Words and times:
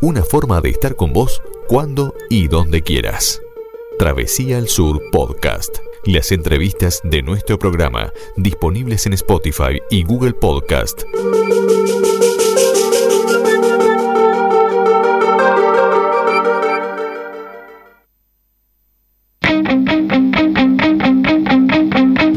una 0.00 0.24
forma 0.24 0.60
de 0.60 0.70
estar 0.70 0.96
con 0.96 1.12
vos 1.12 1.42
cuando 1.68 2.14
y 2.30 2.48
donde 2.48 2.82
quieras. 2.82 3.40
Travesía 3.98 4.56
al 4.56 4.68
Sur 4.68 5.00
Podcast. 5.12 5.78
Las 6.06 6.32
entrevistas 6.32 7.00
de 7.04 7.22
nuestro 7.22 7.58
programa 7.58 8.12
disponibles 8.36 9.04
en 9.04 9.12
Spotify 9.12 9.80
y 9.90 10.04
Google 10.04 10.32
Podcast. 10.32 11.02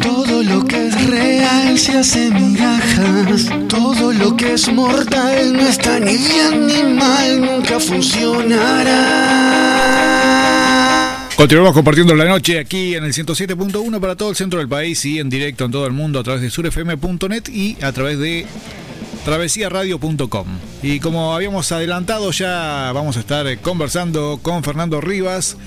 Todo 0.01 0.43
lo 0.43 0.65
que 0.65 0.87
es 0.87 1.09
real 1.09 1.79
se 1.79 1.97
hace 1.97 2.29
migajas. 2.29 3.49
Todo 3.69 4.11
lo 4.11 4.35
que 4.35 4.53
es 4.53 4.71
mortal 4.71 5.53
no 5.53 5.61
está 5.61 5.99
ni 6.01 6.17
nunca 7.53 7.79
funcionará. 7.79 9.29
Continuamos 11.35 11.73
compartiendo 11.73 12.15
la 12.15 12.25
noche 12.25 12.59
aquí 12.59 12.95
en 12.95 13.03
el 13.03 13.13
107.1 13.13 13.99
para 13.99 14.15
todo 14.15 14.29
el 14.29 14.35
centro 14.35 14.59
del 14.59 14.67
país 14.67 15.03
y 15.05 15.19
en 15.19 15.29
directo 15.29 15.65
en 15.65 15.71
todo 15.71 15.85
el 15.85 15.93
mundo 15.93 16.19
a 16.19 16.23
través 16.23 16.41
de 16.41 16.49
surfm.net 16.49 17.49
y 17.49 17.77
a 17.83 17.91
través 17.91 18.17
de 18.19 18.45
travesiaradio.com. 19.25 20.47
Y 20.81 20.99
como 20.99 21.33
habíamos 21.33 21.71
adelantado, 21.71 22.31
ya 22.31 22.91
vamos 22.93 23.17
a 23.17 23.19
estar 23.19 23.45
eh, 23.47 23.57
conversando 23.57 24.39
con 24.41 24.63
Fernando 24.63 24.99
Rivas 25.01 25.57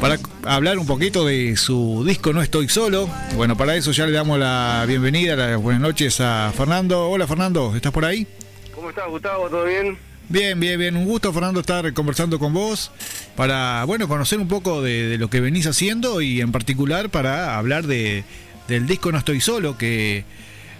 para 0.00 0.18
hablar 0.44 0.78
un 0.78 0.86
poquito 0.86 1.24
de 1.26 1.56
su 1.56 2.04
disco 2.06 2.32
No 2.32 2.42
Estoy 2.42 2.68
Solo. 2.68 3.08
Bueno, 3.36 3.56
para 3.56 3.76
eso 3.76 3.92
ya 3.92 4.06
le 4.06 4.12
damos 4.12 4.38
la 4.38 4.84
bienvenida, 4.86 5.36
las 5.36 5.60
buenas 5.60 5.80
noches 5.80 6.20
a 6.20 6.52
Fernando. 6.56 7.08
Hola 7.08 7.26
Fernando, 7.26 7.74
¿estás 7.74 7.92
por 7.92 8.04
ahí? 8.04 8.26
¿Cómo 8.74 8.90
estás, 8.90 9.08
Gustavo? 9.08 9.48
¿Todo 9.48 9.64
bien? 9.64 10.11
Bien, 10.32 10.58
bien, 10.58 10.78
bien. 10.78 10.96
Un 10.96 11.04
gusto, 11.04 11.30
Fernando, 11.30 11.60
estar 11.60 11.92
conversando 11.92 12.38
con 12.38 12.54
vos 12.54 12.90
para, 13.36 13.84
bueno, 13.84 14.08
conocer 14.08 14.38
un 14.38 14.48
poco 14.48 14.80
de, 14.80 15.18
lo 15.18 15.28
que 15.28 15.40
venís 15.40 15.66
haciendo 15.66 16.22
y 16.22 16.40
en 16.40 16.52
particular 16.52 17.10
para 17.10 17.58
hablar 17.58 17.86
de, 17.86 18.24
del 18.66 18.86
disco 18.86 19.12
No 19.12 19.18
Estoy 19.18 19.42
Solo, 19.42 19.76
que, 19.76 20.24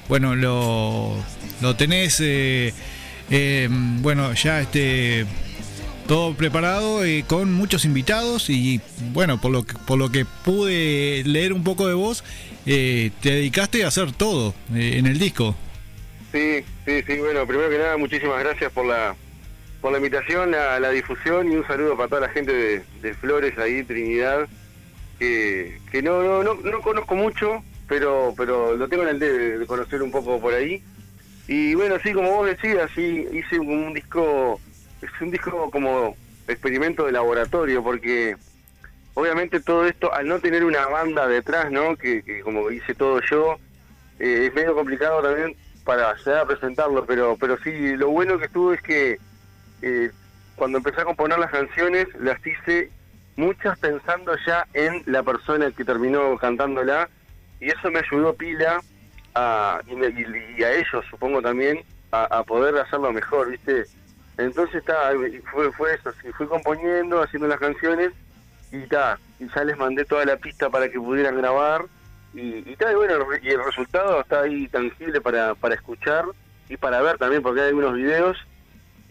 bueno, 0.08 0.34
lo, 0.34 1.14
lo 1.60 1.76
tenés, 1.76 2.18
eh, 2.20 2.72
eh, 3.28 3.68
bueno, 3.70 4.32
ya 4.32 4.62
este 4.62 5.26
todo 6.08 6.34
preparado 6.34 7.04
eh, 7.04 7.22
con 7.28 7.52
muchos 7.52 7.84
invitados 7.84 8.50
y 8.50 8.80
bueno 9.12 9.40
por 9.40 9.52
lo 9.52 9.64
por 9.64 9.98
lo 9.98 10.10
que 10.10 10.24
pude 10.44 11.22
leer 11.24 11.52
un 11.52 11.62
poco 11.62 11.86
de 11.86 11.94
vos 11.94 12.24
eh, 12.66 13.12
te 13.20 13.30
dedicaste 13.30 13.84
a 13.84 13.88
hacer 13.88 14.10
todo 14.10 14.52
eh, 14.74 14.94
en 14.96 15.06
el 15.06 15.20
disco 15.20 15.54
Sí, 16.32 16.64
sí, 16.86 17.02
sí. 17.06 17.18
Bueno, 17.18 17.46
primero 17.46 17.68
que 17.68 17.76
nada, 17.78 17.98
muchísimas 17.98 18.42
gracias 18.42 18.72
por 18.72 18.86
la 18.86 19.14
por 19.82 19.90
la 19.90 19.98
invitación, 19.98 20.52
la, 20.52 20.78
la 20.78 20.90
difusión 20.90 21.50
y 21.50 21.56
un 21.56 21.66
saludo 21.66 21.96
para 21.96 22.08
toda 22.08 22.20
la 22.22 22.28
gente 22.28 22.52
de, 22.52 22.82
de 23.02 23.14
Flores 23.14 23.58
ahí, 23.58 23.82
Trinidad, 23.82 24.48
que, 25.18 25.80
que 25.90 26.00
no, 26.02 26.22
no, 26.22 26.44
no, 26.44 26.54
no 26.54 26.80
conozco 26.80 27.16
mucho, 27.16 27.64
pero 27.88 28.32
pero 28.36 28.76
lo 28.76 28.88
tengo 28.88 29.02
en 29.02 29.08
el 29.08 29.18
debe 29.18 29.58
de 29.58 29.66
conocer 29.66 30.00
un 30.02 30.12
poco 30.12 30.40
por 30.40 30.54
ahí. 30.54 30.82
Y 31.48 31.74
bueno, 31.74 31.96
sí, 32.00 32.12
como 32.12 32.30
vos 32.30 32.46
decías, 32.46 32.88
sí, 32.94 33.26
hice 33.32 33.58
un, 33.58 33.92
disco, 33.92 34.60
es 35.02 35.10
un 35.20 35.32
disco 35.32 35.68
como 35.72 36.16
experimento 36.46 37.04
de 37.04 37.12
laboratorio, 37.12 37.82
porque 37.82 38.36
obviamente 39.14 39.58
todo 39.58 39.84
esto, 39.84 40.14
al 40.14 40.28
no 40.28 40.38
tener 40.38 40.64
una 40.64 40.86
banda 40.86 41.26
detrás, 41.26 41.72
¿no? 41.72 41.96
Que, 41.96 42.40
como 42.44 42.70
hice 42.70 42.94
todo 42.94 43.20
yo, 43.28 43.56
eh, 44.20 44.46
es 44.46 44.54
medio 44.54 44.76
complicado 44.76 45.22
también 45.22 45.56
para 45.84 46.14
llegar 46.14 46.42
a 46.42 46.46
presentarlo, 46.46 47.04
pero 47.04 47.36
pero 47.36 47.58
sí, 47.64 47.96
lo 47.96 48.10
bueno 48.10 48.38
que 48.38 48.44
estuvo 48.44 48.72
es 48.72 48.80
que 48.80 49.18
eh, 49.82 50.10
cuando 50.56 50.78
empecé 50.78 51.00
a 51.00 51.04
componer 51.04 51.38
las 51.38 51.50
canciones, 51.50 52.06
las 52.20 52.38
hice 52.46 52.90
muchas 53.36 53.78
pensando 53.78 54.34
ya 54.46 54.66
en 54.74 55.02
la 55.06 55.22
persona 55.22 55.70
que 55.70 55.84
terminó 55.84 56.36
cantándola, 56.38 57.08
y 57.60 57.68
eso 57.68 57.90
me 57.90 58.00
ayudó 58.00 58.34
pila 58.34 58.80
a, 59.34 59.80
y, 59.86 59.94
y- 59.94 60.64
a 60.64 60.72
ellos, 60.72 61.04
supongo 61.10 61.40
también, 61.42 61.82
a, 62.12 62.42
poder 62.44 62.76
hacerlo 62.78 63.10
mejor, 63.12 63.50
¿viste? 63.50 63.86
Entonces 64.36 64.76
está, 64.76 65.12
fue, 65.50 65.72
fue 65.72 65.94
eso, 65.94 66.12
sí, 66.20 66.28
fui 66.36 66.46
componiendo, 66.46 67.22
haciendo 67.22 67.48
las 67.48 67.58
canciones, 67.58 68.10
y 68.70 68.86
ta, 68.86 69.18
y 69.38 69.46
ya 69.54 69.64
les 69.64 69.76
mandé 69.78 70.04
toda 70.04 70.24
la 70.26 70.36
pista 70.36 70.68
para 70.68 70.88
que 70.90 70.98
pudieran 70.98 71.36
grabar, 71.38 71.86
y, 72.34 72.70
y, 72.70 72.76
ta, 72.76 72.92
y 72.92 72.94
bueno, 72.94 73.14
y 73.42 73.48
el 73.48 73.64
resultado 73.64 74.20
está 74.20 74.42
ahí 74.42 74.68
tangible 74.68 75.20
para, 75.20 75.54
para 75.54 75.74
escuchar 75.74 76.26
y 76.68 76.76
para 76.76 77.00
ver 77.00 77.16
también, 77.18 77.42
porque 77.42 77.62
hay 77.62 77.68
algunos 77.68 77.94
videos, 77.94 78.36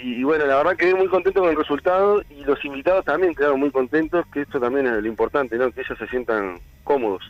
y, 0.03 0.23
bueno, 0.23 0.45
la 0.45 0.57
verdad 0.57 0.75
quedé 0.77 0.95
muy 0.95 1.07
contento 1.07 1.41
con 1.41 1.49
el 1.49 1.55
resultado, 1.55 2.23
y 2.29 2.43
los 2.43 2.63
invitados 2.65 3.05
también 3.05 3.33
quedaron 3.35 3.59
muy 3.59 3.71
contentos, 3.71 4.25
que 4.33 4.41
esto 4.41 4.59
también 4.59 4.87
es 4.87 4.93
lo 5.01 5.07
importante, 5.07 5.57
¿no? 5.57 5.71
Que 5.71 5.81
ellos 5.81 5.97
se 5.97 6.07
sientan 6.07 6.59
cómodos. 6.83 7.23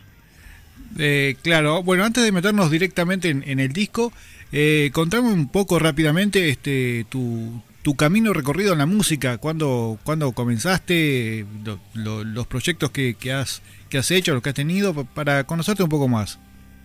Eh, 0.98 1.36
claro 1.42 1.82
bueno 1.82 2.04
antes 2.04 2.22
de 2.22 2.32
meternos 2.32 2.70
directamente 2.70 3.30
en, 3.30 3.42
en 3.46 3.60
el 3.60 3.72
disco 3.72 4.12
eh, 4.52 4.90
contame 4.92 5.32
un 5.32 5.48
poco 5.48 5.78
rápidamente 5.78 6.50
este 6.50 7.06
tu, 7.08 7.62
tu 7.82 7.94
camino 7.94 8.34
recorrido 8.34 8.72
en 8.74 8.78
la 8.80 8.84
música 8.86 9.38
cuándo 9.38 9.98
cuándo 10.04 10.32
comenzaste 10.32 11.46
lo- 11.64 11.78
lo- 11.94 12.24
los 12.24 12.46
proyectos 12.46 12.90
que, 12.90 13.14
que 13.14 13.32
has 13.32 13.62
que 13.88 13.96
has 13.98 14.10
hecho 14.10 14.34
los 14.34 14.42
que 14.42 14.50
has 14.50 14.54
tenido 14.54 14.92
pa- 14.92 15.04
para 15.04 15.44
conocerte 15.44 15.82
un 15.82 15.88
poco 15.88 16.08
más 16.08 16.38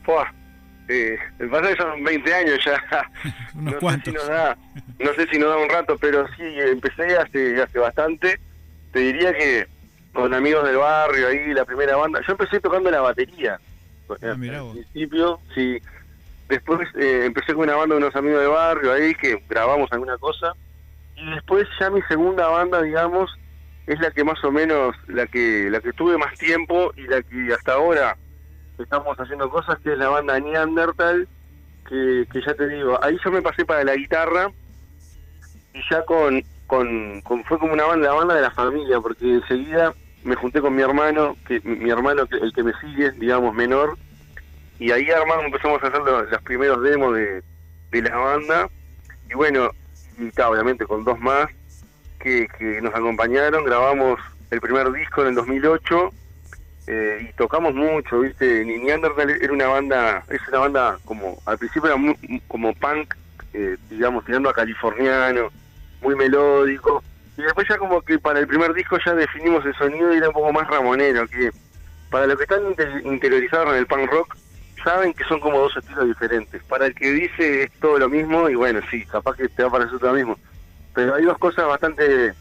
Fua, 0.04 0.34
eh, 0.88 1.18
el 1.40 1.50
pasa 1.50 1.70
es 1.70 1.76
que 1.76 1.82
son 1.82 2.04
20 2.04 2.34
años 2.34 2.60
ya. 2.66 2.82
Unos 3.56 3.74
no 3.74 3.80
cuantos. 3.80 4.14
Sé 4.14 4.20
si 4.20 4.28
nos 4.28 4.28
da, 4.28 4.58
no 5.00 5.14
sé 5.14 5.28
si 5.30 5.40
nos 5.40 5.50
da 5.50 5.58
un 5.58 5.70
rato, 5.70 5.98
pero 6.00 6.26
sí, 6.36 6.44
empecé 6.44 7.18
hace, 7.18 7.62
hace 7.62 7.80
bastante. 7.80 8.40
Te 8.92 9.00
diría 9.00 9.34
que 9.34 9.68
con 10.14 10.34
amigos 10.34 10.66
del 10.66 10.78
barrio 10.78 11.28
ahí, 11.28 11.54
la 11.54 11.66
primera 11.66 11.96
banda. 11.96 12.22
Yo 12.26 12.32
empecé 12.34 12.60
tocando 12.60 12.90
la 12.90 13.02
batería. 13.02 13.60
Ah, 14.22 14.36
mirá 14.38 14.62
Al 14.62 14.72
principio, 14.72 15.40
sí. 15.54 15.80
Después 16.48 16.88
eh, 16.96 17.26
empecé 17.26 17.54
con 17.54 17.64
una 17.64 17.76
banda 17.76 17.96
de 17.96 18.02
unos 18.02 18.16
amigos 18.16 18.40
del 18.40 18.50
barrio 18.50 18.94
ahí 18.94 19.14
que 19.16 19.44
grabamos 19.50 19.92
alguna 19.92 20.18
cosa. 20.18 20.54
Y 21.16 21.30
después 21.32 21.68
ya 21.80 21.90
mi 21.90 22.02
segunda 22.04 22.48
banda, 22.48 22.82
digamos, 22.82 23.30
es 23.86 24.00
la 24.00 24.12
que 24.12 24.24
más 24.24 24.42
o 24.44 24.52
menos, 24.52 24.96
la 25.08 25.28
que 25.28 25.70
la 25.70 25.82
que 25.82 25.92
tuve 25.94 26.18
más 26.18 26.38
tiempo 26.38 26.94
y 26.96 27.02
la 27.02 27.22
que 27.22 27.54
hasta 27.54 27.74
ahora 27.74 28.18
estamos 28.84 29.18
haciendo 29.20 29.50
cosas, 29.50 29.80
que 29.80 29.94
es 29.94 29.98
la 29.98 30.10
banda 30.10 30.40
Neandertal, 30.40 31.28
que, 31.88 32.28
que 32.32 32.42
ya 32.42 32.54
te 32.54 32.68
digo, 32.68 33.00
ahí 33.04 33.18
yo 33.24 33.32
me 33.32 33.42
pasé 33.42 33.66
para 33.66 33.84
la 33.84 33.96
guitarra 33.96 34.52
y 35.74 35.80
ya 35.90 36.04
con, 36.06 36.44
con, 36.68 37.22
fue 37.46 37.60
como 37.60 37.74
una 37.74 37.86
banda, 37.86 38.08
la 38.08 38.14
banda 38.14 38.36
de 38.36 38.42
la 38.42 38.52
familia, 38.52 39.00
porque 39.00 39.36
enseguida 39.36 39.94
me 40.24 40.36
junté 40.36 40.62
con 40.62 40.76
mi 40.76 40.82
hermano, 40.82 41.38
que 41.48 41.62
mi, 41.62 41.90
hermano, 41.90 42.28
el 42.30 42.54
que 42.54 42.64
me 42.64 42.74
sigue, 42.82 43.12
digamos, 43.12 43.54
menor, 43.54 43.98
y 44.80 44.92
ahí 44.92 45.10
armamos, 45.10 45.46
empezamos 45.46 45.82
a 45.82 45.88
hacer 45.88 46.02
los, 46.02 46.30
los 46.30 46.42
primeros 46.42 46.84
demos 46.84 47.16
de, 47.16 47.42
de 47.92 48.02
la 48.02 48.18
banda, 48.18 48.70
y 49.30 49.34
bueno, 49.34 49.72
y 50.18 50.30
ta, 50.32 50.50
obviamente 50.50 50.86
con 50.86 51.04
dos 51.04 51.20
más 51.20 51.48
que, 52.20 52.48
que 52.58 52.82
nos 52.82 52.94
acompañaron, 52.94 53.64
grabamos 53.64 54.20
el 54.52 54.62
primer 54.62 54.92
disco 54.92 55.22
en 55.22 55.30
el 55.30 55.36
2008, 55.36 56.12
eh, 56.88 57.28
y 57.30 57.34
tocamos 57.34 57.74
mucho, 57.74 58.22
¿viste? 58.22 58.64
Neanderthal 58.64 59.30
era 59.30 59.52
una 59.54 59.68
banda, 59.68 60.24
es 60.30 60.40
una 60.48 60.60
banda 60.60 60.98
como, 61.04 61.38
al 61.46 61.58
principio 61.58 61.90
era 61.90 61.98
muy, 61.98 62.16
como 62.48 62.74
punk, 62.74 63.14
eh, 63.54 63.76
digamos, 63.90 64.24
tirando 64.24 64.50
a 64.50 64.54
californiano, 64.54 65.50
muy 66.02 66.16
melódico, 66.16 67.04
y 67.38 67.42
después 67.42 67.68
ya 67.68 67.78
como 67.78 68.02
que 68.02 68.18
para 68.20 68.40
el 68.40 68.48
primer 68.48 68.74
disco 68.74 68.98
ya 69.06 69.14
definimos 69.14 69.66
el 69.66 69.76
sonido 69.76 70.14
y 70.14 70.18
era 70.18 70.30
un 70.30 70.34
poco 70.34 70.54
más 70.54 70.68
ramonero, 70.68 71.28
que 71.28 71.52
para 72.10 72.26
los 72.26 72.38
que 72.38 72.44
están 72.44 72.64
inte- 72.64 73.02
interiorizados 73.04 73.74
en 73.74 73.80
el 73.80 73.88
punk 73.88 74.10
rock, 74.10 74.38
saben 74.82 75.14
que 75.14 75.26
son 75.26 75.42
como 75.42 75.60
dos 75.60 75.76
estilos 75.76 76.08
diferentes. 76.08 76.64
Para 76.64 76.86
el 76.86 76.96
que 76.96 77.12
dice 77.12 77.64
es 77.64 77.72
todo 77.82 78.00
lo 78.00 78.08
mismo, 78.08 78.50
y 78.50 78.56
bueno, 78.56 78.80
sí, 78.90 79.06
capaz 79.06 79.36
que 79.36 79.50
te 79.50 79.64
va 79.64 79.70
a 79.70 79.72
parecer 79.74 80.00
todo 80.00 80.12
lo 80.12 80.16
mismo. 80.18 80.40
Pero 80.94 81.16
hay 81.16 81.26
dos 81.26 81.38
cosas 81.38 81.68
bastante 81.68 82.34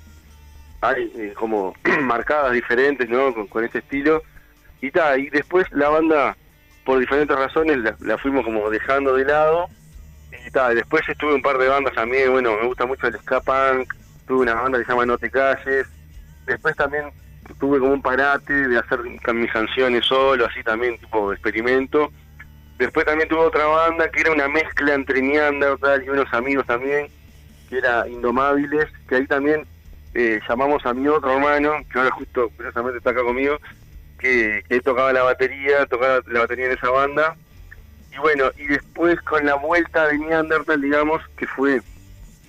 hay 0.81 1.11
eh, 1.17 1.35
como 1.37 1.75
marcadas 2.03 2.53
diferentes, 2.53 3.09
¿no? 3.09 3.35
Con, 3.35 3.49
con 3.49 3.65
este 3.65 3.79
estilo. 3.79 4.23
Y 4.87 4.91
ta, 4.93 5.19
y 5.19 5.29
después 5.31 5.67
la 5.73 5.89
banda, 5.89 6.37
por 6.85 7.01
diferentes 7.01 7.37
razones, 7.37 7.79
la, 7.79 7.97
la 7.99 8.19
fuimos 8.19 8.45
como 8.45 8.71
dejando 8.71 9.17
de 9.17 9.25
lado. 9.25 9.69
Y 10.47 10.51
ta, 10.53 10.69
después 10.69 11.03
estuve 11.09 11.35
un 11.35 11.43
par 11.43 11.59
de 11.59 11.67
bandas 11.67 11.93
también, 11.95 12.31
bueno, 12.31 12.57
me 12.57 12.69
gusta 12.69 12.87
mucho 12.87 13.09
el 13.09 13.19
ska 13.19 13.41
punk, 13.41 13.93
tuve 14.29 14.43
una 14.43 14.55
banda 14.55 14.79
que 14.79 14.85
se 14.85 14.93
llama 14.93 15.07
No 15.07 15.19
Te 15.19 15.29
Calles. 15.29 15.89
Después 16.47 16.77
también 16.77 17.11
tuve 17.59 17.81
como 17.81 17.95
un 17.95 18.03
parate 18.03 18.69
de 18.69 18.79
hacer 18.79 19.01
mis 19.35 19.53
canciones 19.53 20.07
solo, 20.07 20.47
así 20.47 20.63
también, 20.63 20.97
tipo 20.99 21.33
experimento. 21.33 22.13
Después 22.79 23.07
también 23.07 23.29
tuve 23.29 23.41
otra 23.41 23.67
banda 23.67 24.09
que 24.09 24.21
era 24.21 24.31
una 24.31 24.47
mezcla 24.47 24.95
entre 24.95 25.21
Neandertal 25.21 26.05
y 26.05 26.11
unos 26.11 26.33
amigos 26.33 26.65
también, 26.65 27.09
que 27.69 27.79
era 27.79 28.07
Indomables, 28.07 28.87
que 29.09 29.17
ahí 29.17 29.27
también 29.27 29.67
eh, 30.15 30.39
llamamos 30.49 30.87
a 30.87 30.95
mi 30.95 31.09
otro 31.09 31.33
hermano, 31.33 31.73
que 31.91 31.99
ahora 31.99 32.13
justo 32.13 32.53
precisamente 32.57 32.99
está 32.99 33.11
acá 33.11 33.25
conmigo, 33.25 33.59
que, 34.19 34.65
que 34.69 34.81
tocaba 34.81 35.13
la 35.13 35.23
batería, 35.23 35.87
tocaba 35.87 36.21
la 36.27 36.41
batería 36.41 36.67
en 36.67 36.73
esa 36.73 36.91
banda. 36.91 37.37
Y 38.13 38.19
bueno, 38.19 38.51
y 38.57 38.67
después 38.67 39.21
con 39.23 39.45
la 39.45 39.55
vuelta 39.57 40.07
de 40.09 40.19
Neandertal, 40.19 40.81
digamos, 40.81 41.23
que 41.37 41.47
fue 41.47 41.81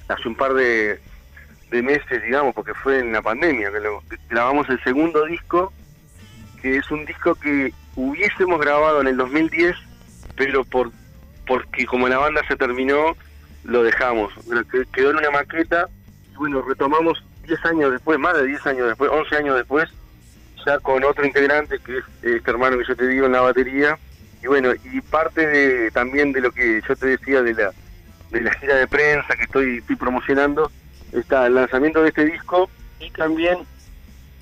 hace 0.07 0.27
un 0.27 0.35
par 0.35 0.53
de, 0.53 0.99
de 1.71 1.81
meses, 1.81 2.23
digamos, 2.23 2.55
porque 2.55 2.73
fue 2.73 2.99
en 2.99 3.11
la 3.11 3.21
pandemia 3.21 3.71
que 3.71 3.79
lo 3.81 4.01
grabamos 4.29 4.69
el 4.69 4.81
segundo 4.83 5.25
disco, 5.25 5.73
que 6.61 6.77
es 6.77 6.89
un 6.89 7.05
disco 7.05 7.35
que 7.35 7.73
hubiésemos 7.95 8.59
grabado 8.61 9.01
en 9.01 9.07
el 9.07 9.17
2010, 9.17 9.75
pero 10.35 10.63
por 10.63 10.91
porque 11.45 11.85
como 11.85 12.07
la 12.09 12.17
banda 12.17 12.41
se 12.47 12.55
terminó, 12.57 13.15
lo 13.63 13.83
dejamos. 13.83 14.33
Que- 14.71 14.83
Quedó 14.93 15.11
en 15.11 15.17
una 15.17 15.31
maqueta 15.31 15.87
y 16.33 16.35
bueno, 16.35 16.61
retomamos 16.61 17.23
10 17.43 17.65
años 17.65 17.91
después, 17.91 18.19
más 18.19 18.35
de 18.37 18.45
10 18.47 18.65
años 18.67 18.87
después, 18.87 19.09
11 19.11 19.35
años 19.37 19.55
después, 19.55 19.89
con 20.81 21.03
otro 21.03 21.25
integrante 21.25 21.79
que 21.79 21.97
es 21.99 22.03
este 22.21 22.51
hermano 22.51 22.77
que 22.77 22.85
yo 22.87 22.95
te 22.95 23.07
digo 23.07 23.25
en 23.25 23.31
la 23.31 23.41
batería. 23.41 23.97
Y 24.43 24.47
bueno, 24.47 24.71
y 24.83 25.01
parte 25.01 25.47
de, 25.47 25.91
también 25.91 26.31
de 26.31 26.41
lo 26.41 26.51
que 26.51 26.81
yo 26.87 26.95
te 26.95 27.07
decía 27.07 27.41
de 27.41 27.53
la, 27.53 27.71
de 28.31 28.41
la 28.41 28.53
gira 28.55 28.75
de 28.75 28.87
prensa 28.87 29.35
que 29.35 29.43
estoy, 29.43 29.77
estoy 29.79 29.95
promocionando, 29.95 30.71
está 31.11 31.47
el 31.47 31.55
lanzamiento 31.55 32.01
de 32.03 32.09
este 32.09 32.25
disco 32.25 32.69
y 32.99 33.09
también 33.11 33.59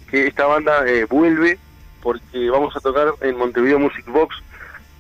que 0.09 0.27
esta 0.27 0.45
banda 0.45 0.85
eh, 0.87 1.05
vuelve 1.05 1.57
porque 2.01 2.49
vamos 2.49 2.75
a 2.75 2.79
tocar 2.81 3.13
en 3.21 3.37
Montevideo 3.37 3.79
Music 3.79 4.05
Box, 4.07 4.35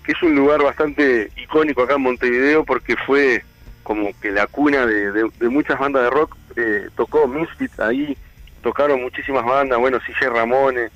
que 0.03 0.13
es 0.13 0.23
un 0.23 0.35
lugar 0.35 0.63
bastante 0.63 1.29
icónico 1.35 1.83
acá 1.83 1.95
en 1.95 2.01
Montevideo 2.01 2.63
porque 2.63 2.95
fue 3.05 3.43
como 3.83 4.09
que 4.19 4.31
la 4.31 4.47
cuna 4.47 4.85
de, 4.87 5.11
de- 5.11 5.49
muchas 5.49 5.77
bandas 5.77 6.03
de 6.03 6.09
rock. 6.09 6.35
Eh, 6.55 6.87
tocó 6.95 7.27
Misfits 7.27 7.79
ahí, 7.79 8.17
tocaron 8.63 9.01
muchísimas 9.01 9.43
bandas, 9.45 9.77
bueno, 9.77 9.99
CJ 9.99 10.29
Ramones, 10.29 10.89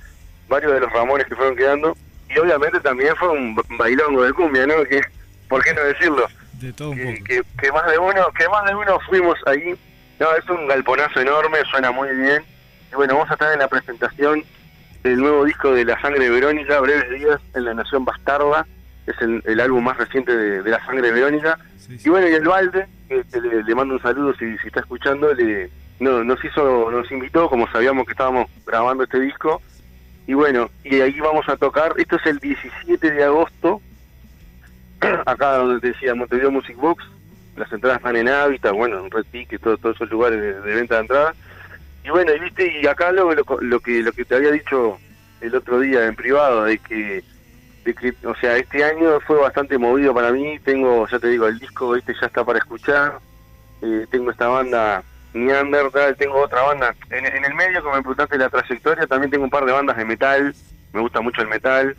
varios 0.50 0.72
de 0.74 0.80
los 0.80 0.92
Ramones 0.92 1.26
que 1.26 1.34
fueron 1.36 1.56
quedando. 1.56 1.96
Y 2.28 2.38
obviamente 2.38 2.78
también 2.80 3.16
fue 3.16 3.28
un 3.30 3.54
ba- 3.54 3.62
bailongo 3.78 4.22
de 4.24 4.32
cumbia, 4.34 4.66
¿no? 4.66 4.84
Que, 4.84 5.00
¿Por 5.48 5.64
qué 5.64 5.72
no 5.72 5.82
decirlo? 5.82 6.26
De 6.60 6.72
todo 6.74 6.90
un 6.90 6.96
que, 6.98 7.04
poco. 7.04 7.24
que, 7.24 7.42
que 7.62 7.72
más 7.72 7.90
de 7.90 7.98
uno 7.98 8.26
que 8.38 8.48
más 8.48 8.64
de 8.66 8.74
uno 8.74 9.00
fuimos 9.08 9.38
ahí 9.46 9.74
no 10.20 10.36
es 10.36 10.46
un 10.50 10.68
galponazo 10.68 11.18
enorme 11.20 11.56
suena 11.70 11.90
muy 11.90 12.14
bien 12.14 12.42
y 12.92 12.94
bueno 12.94 13.14
vamos 13.14 13.30
a 13.30 13.32
estar 13.32 13.50
en 13.54 13.60
la 13.60 13.66
presentación 13.68 14.44
del 15.02 15.16
nuevo 15.16 15.46
disco 15.46 15.72
de 15.72 15.86
La 15.86 15.98
Sangre 16.02 16.24
de 16.24 16.28
Verónica 16.30 16.78
Breves 16.80 17.08
Días 17.18 17.40
en 17.54 17.64
la 17.64 17.72
Nación 17.72 18.04
Bastarda 18.04 18.66
es 19.06 19.14
el, 19.22 19.42
el 19.46 19.58
álbum 19.58 19.82
más 19.82 19.96
reciente 19.96 20.36
de, 20.36 20.62
de 20.62 20.70
La 20.70 20.84
Sangre 20.84 21.06
de 21.08 21.12
Verónica 21.14 21.58
Sí, 21.78 21.98
sí. 21.98 22.08
y 22.08 22.10
bueno 22.10 22.28
y 22.28 22.34
el 22.34 22.46
Valde 22.46 22.86
que, 23.08 23.24
que 23.32 23.40
le, 23.40 23.62
le 23.64 23.74
mando 23.74 23.94
un 23.94 24.02
saludo 24.02 24.34
si, 24.34 24.58
si 24.58 24.66
está 24.66 24.80
escuchando 24.80 25.32
le 25.32 25.70
no, 25.98 26.22
nos 26.22 26.44
hizo 26.44 26.90
nos 26.90 27.10
invitó 27.10 27.48
como 27.48 27.66
sabíamos 27.72 28.04
que 28.04 28.12
estábamos 28.12 28.50
grabando 28.66 29.04
este 29.04 29.18
disco 29.18 29.62
y 30.30 30.34
bueno 30.34 30.70
y 30.84 31.00
ahí 31.00 31.18
vamos 31.18 31.48
a 31.48 31.56
tocar 31.56 31.92
esto 31.96 32.14
es 32.14 32.26
el 32.26 32.38
17 32.38 33.10
de 33.10 33.24
agosto 33.24 33.82
acá 35.26 35.56
donde 35.56 35.80
te 35.80 35.88
decía 35.88 36.14
Montevideo 36.14 36.52
Music 36.52 36.76
Box, 36.76 37.04
las 37.56 37.72
entradas 37.72 37.98
están 37.98 38.14
en 38.14 38.28
Hábitat, 38.28 38.72
bueno, 38.72 39.04
en 39.04 39.10
Red 39.10 39.24
Ticket, 39.32 39.60
todos, 39.60 39.80
todos 39.80 39.96
esos 39.96 40.08
lugares 40.08 40.40
de, 40.40 40.74
venta 40.74 40.96
de 40.96 41.00
entradas. 41.00 41.36
Y 42.04 42.10
bueno, 42.10 42.32
y 42.32 42.38
viste, 42.38 42.80
y 42.80 42.86
acá 42.86 43.10
lo, 43.10 43.34
lo, 43.34 43.44
lo 43.60 43.80
que 43.80 44.02
lo 44.02 44.12
que 44.12 44.24
te 44.24 44.36
había 44.36 44.52
dicho 44.52 44.98
el 45.40 45.54
otro 45.54 45.80
día 45.80 46.06
en 46.06 46.14
privado, 46.14 46.64
de 46.64 46.78
que, 46.78 47.24
de 47.84 47.94
que, 47.94 48.14
o 48.24 48.34
sea, 48.36 48.56
este 48.56 48.84
año 48.84 49.18
fue 49.20 49.36
bastante 49.38 49.78
movido 49.78 50.14
para 50.14 50.30
mí, 50.30 50.58
tengo, 50.60 51.08
ya 51.08 51.18
te 51.18 51.28
digo, 51.28 51.46
el 51.46 51.58
disco 51.58 51.96
este 51.96 52.14
ya 52.20 52.26
está 52.26 52.44
para 52.44 52.58
escuchar, 52.58 53.18
eh, 53.82 54.06
tengo 54.10 54.30
esta 54.30 54.48
banda 54.48 55.02
Neanderthal, 55.32 56.16
tengo 56.16 56.40
otra 56.40 56.62
banda, 56.62 56.94
en, 57.10 57.24
en 57.26 57.44
el 57.44 57.54
medio, 57.54 57.82
como 57.82 57.94
me 57.96 58.00
preguntaste 58.02 58.36
la 58.38 58.48
trayectoria, 58.48 59.06
también 59.06 59.30
tengo 59.30 59.44
un 59.44 59.50
par 59.50 59.64
de 59.64 59.72
bandas 59.72 59.96
de 59.96 60.04
metal, 60.04 60.54
me 60.92 61.00
gusta 61.00 61.20
mucho 61.20 61.40
el 61.42 61.48
metal, 61.48 61.96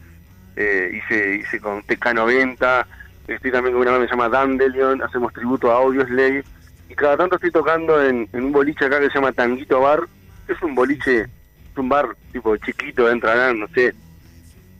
eh, 0.57 0.91
hice, 0.93 1.35
hice 1.35 1.59
con 1.61 1.81
TK90, 1.83 2.85
estoy 3.27 3.51
también 3.51 3.73
con 3.73 3.81
una 3.83 3.91
banda 3.91 4.05
que 4.05 4.09
se 4.09 4.17
llama 4.17 4.29
Dandelion, 4.29 5.01
hacemos 5.01 5.31
tributo 5.33 5.71
a 5.71 5.75
Audioslave, 5.75 6.43
y 6.89 6.93
cada 6.95 7.15
tanto 7.15 7.35
estoy 7.35 7.51
tocando 7.51 8.03
en, 8.03 8.27
en 8.33 8.43
un 8.43 8.51
boliche 8.51 8.85
acá 8.85 8.99
que 8.99 9.07
se 9.07 9.15
llama 9.15 9.31
Tanguito 9.31 9.79
Bar, 9.79 10.01
es 10.49 10.61
un 10.61 10.75
boliche, 10.75 11.21
es 11.21 11.77
un 11.77 11.87
bar 11.87 12.09
tipo 12.33 12.57
chiquito, 12.57 13.09
entrarán, 13.09 13.59
no 13.61 13.67
sé, 13.73 13.93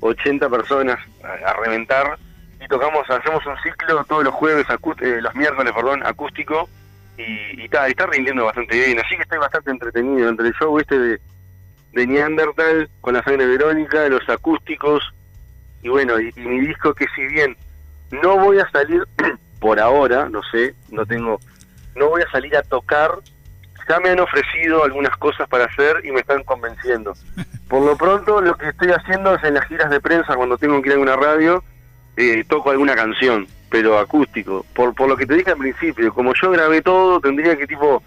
80 0.02 0.50
personas 0.50 1.00
a, 1.24 1.50
a 1.52 1.54
reventar, 1.64 2.18
y 2.60 2.68
tocamos, 2.68 3.10
hacemos 3.10 3.46
un 3.46 3.56
ciclo 3.64 4.04
todos 4.04 4.26
los 4.26 4.34
jueves, 4.34 4.68
acú- 4.68 5.02
eh, 5.02 5.22
los 5.22 5.34
miércoles, 5.36 5.72
perdón, 5.74 6.06
acústico, 6.06 6.70
y, 7.58 7.64
está, 7.64 7.88
está 7.88 8.06
rindiendo 8.08 8.46
bastante 8.46 8.76
bien, 8.76 9.00
así 9.00 9.16
que 9.16 9.24
estoy 9.24 9.40
bastante 9.40 9.72
entretenido 9.72 10.30
entre 10.30 10.48
el 10.48 10.54
show 10.54 10.78
este 10.80 10.98
de, 10.98 11.22
de 11.94 12.08
Neanderthal, 12.08 12.90
con 13.02 13.14
la 13.14 13.24
sangre 13.24 13.46
Verónica, 13.46 14.08
los 14.10 14.28
acústicos, 14.30 15.04
y 15.84 15.90
bueno, 15.90 16.20
y, 16.20 16.32
y 16.36 16.42
mi 16.42 16.60
disco 16.62 16.94
que 16.94 17.06
si 17.16 17.26
bien 17.28 17.56
no 18.12 18.38
voy 18.38 18.60
a 18.60 18.70
salir 18.70 19.04
por 19.60 19.80
ahora, 19.80 20.30
no 20.30 20.42
sé, 20.52 20.76
no 20.90 21.06
tengo, 21.06 21.40
no 21.96 22.10
voy 22.10 22.22
a 22.22 22.32
salir 22.32 22.56
a 22.56 22.64
tocar, 22.64 23.12
ya 23.88 24.00
me 24.00 24.10
han 24.10 24.20
ofrecido 24.20 24.84
algunas 24.84 25.16
cosas 25.18 25.48
para 25.50 25.66
hacer 25.66 26.06
y 26.06 26.12
me 26.12 26.22
están 26.22 26.44
convenciendo. 26.44 27.14
Por 27.68 27.84
lo 27.84 27.98
pronto 27.98 28.42
lo 28.42 28.56
que 28.56 28.70
estoy 28.70 28.92
haciendo 28.92 29.36
es 29.36 29.44
en 29.44 29.56
las 29.56 29.68
giras 29.68 29.90
de 29.90 30.02
prensa, 30.02 30.36
cuando 30.36 30.58
tengo 30.58 30.82
que 30.82 30.90
ir 30.90 30.96
a 30.96 31.00
una 31.00 31.16
radio, 31.16 31.64
eh, 32.18 32.44
toco 32.48 32.72
alguna 32.72 32.96
canción, 32.96 33.48
pero 33.72 33.98
acústico. 33.98 34.66
Por, 34.76 34.94
por 34.94 35.08
lo 35.08 35.16
que 35.18 35.26
te 35.26 35.34
dije 35.34 35.52
al 35.52 35.58
principio, 35.58 36.14
como 36.14 36.34
yo 36.36 36.52
grabé 36.52 36.82
todo, 36.82 37.20
tendría 37.20 37.58
que 37.58 37.66
tipo 37.66 38.04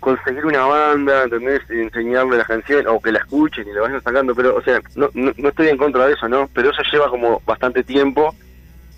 conseguir 0.00 0.44
una 0.44 0.66
banda, 0.66 1.24
¿entendés? 1.24 1.60
Enseñarle 1.70 2.38
las 2.38 2.48
canciones, 2.48 2.86
o 2.88 3.00
que 3.00 3.12
la 3.12 3.20
escuchen 3.20 3.68
y 3.68 3.72
la 3.72 3.82
vayan 3.82 4.02
sacando, 4.02 4.34
pero, 4.34 4.56
o 4.56 4.62
sea, 4.62 4.80
no, 4.96 5.08
no, 5.14 5.32
no 5.36 5.48
estoy 5.48 5.68
en 5.68 5.76
contra 5.76 6.06
de 6.06 6.14
eso, 6.14 6.28
¿no? 6.28 6.48
Pero 6.52 6.70
eso 6.70 6.82
lleva 6.90 7.08
como 7.08 7.40
bastante 7.46 7.84
tiempo, 7.84 8.34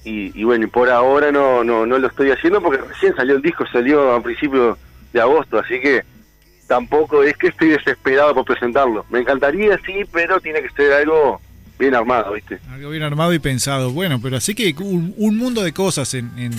y, 0.04 0.40
y 0.40 0.44
bueno, 0.44 0.64
y 0.64 0.68
por 0.68 0.88
ahora 0.88 1.30
no, 1.30 1.62
no, 1.62 1.86
no 1.86 1.98
lo 1.98 2.08
estoy 2.08 2.30
haciendo 2.30 2.60
porque 2.60 2.82
recién 2.82 3.14
salió 3.14 3.36
el 3.36 3.42
disco, 3.42 3.64
salió 3.66 4.12
a 4.12 4.22
principios 4.22 4.78
de 5.12 5.20
agosto, 5.20 5.58
así 5.58 5.78
que 5.80 6.02
tampoco 6.66 7.22
es 7.22 7.36
que 7.36 7.48
estoy 7.48 7.68
desesperado 7.68 8.34
por 8.34 8.44
presentarlo. 8.46 9.04
Me 9.10 9.20
encantaría, 9.20 9.78
sí, 9.84 10.04
pero 10.10 10.40
tiene 10.40 10.62
que 10.62 10.70
ser 10.70 10.92
algo 10.92 11.40
bien 11.82 11.94
armado, 11.94 12.32
¿viste? 12.32 12.58
Algo 12.70 12.90
bien 12.90 13.02
armado 13.02 13.32
y 13.34 13.38
pensado. 13.38 13.90
Bueno, 13.92 14.20
pero 14.22 14.36
así 14.36 14.54
que 14.54 14.74
un, 14.80 15.14
un 15.16 15.36
mundo 15.36 15.62
de 15.62 15.72
cosas 15.72 16.14
en, 16.14 16.30
en, 16.36 16.52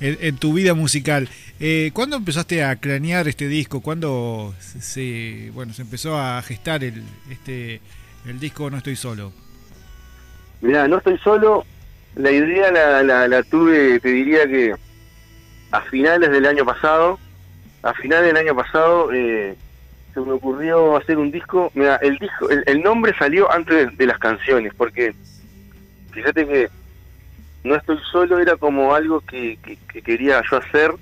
en- 0.00 0.18
en 0.20 0.36
tu 0.36 0.52
vida 0.52 0.74
musical. 0.74 1.28
Eh, 1.58 1.90
¿Cuándo 1.94 2.16
empezaste 2.16 2.62
a 2.64 2.76
cranear 2.76 3.28
este 3.28 3.48
disco? 3.48 3.80
¿Cuándo 3.80 4.54
se, 4.60 4.80
se- 4.80 5.50
bueno, 5.52 5.72
se 5.72 5.82
empezó 5.82 6.18
a 6.18 6.40
gestar 6.42 6.84
el, 6.84 7.02
este, 7.30 7.80
el 8.26 8.38
disco 8.40 8.70
No 8.70 8.76
Estoy 8.78 8.96
Solo? 8.96 9.32
Mirá, 10.60 10.88
no 10.88 10.98
estoy 10.98 11.18
solo. 11.18 11.64
La 12.14 12.30
idea 12.30 12.70
la, 12.72 13.02
la, 13.02 13.28
la 13.28 13.42
tuve, 13.42 14.00
te 14.00 14.08
diría 14.10 14.46
que 14.48 14.74
a 15.70 15.80
finales 15.82 16.30
del 16.30 16.46
año 16.46 16.64
pasado. 16.64 17.18
A 17.82 17.92
finales 17.94 18.26
del 18.26 18.36
año 18.36 18.56
pasado 18.56 19.12
eh, 19.12 19.54
se 20.16 20.20
me 20.22 20.32
ocurrió 20.32 20.96
hacer 20.96 21.18
un 21.18 21.30
disco. 21.30 21.70
Mira, 21.74 21.96
el 21.96 22.16
disco, 22.16 22.48
el, 22.48 22.64
el 22.66 22.82
nombre 22.82 23.14
salió 23.18 23.52
antes 23.52 23.94
de, 23.98 24.06
las 24.06 24.18
canciones, 24.18 24.72
porque 24.74 25.14
fíjate 26.12 26.46
que 26.46 26.68
no 27.64 27.74
estoy 27.74 27.98
solo 28.10 28.38
era 28.38 28.56
como 28.56 28.94
algo 28.94 29.20
que 29.20 29.58
quería 30.04 30.42
yo 30.50 30.56
hacer 30.56 30.92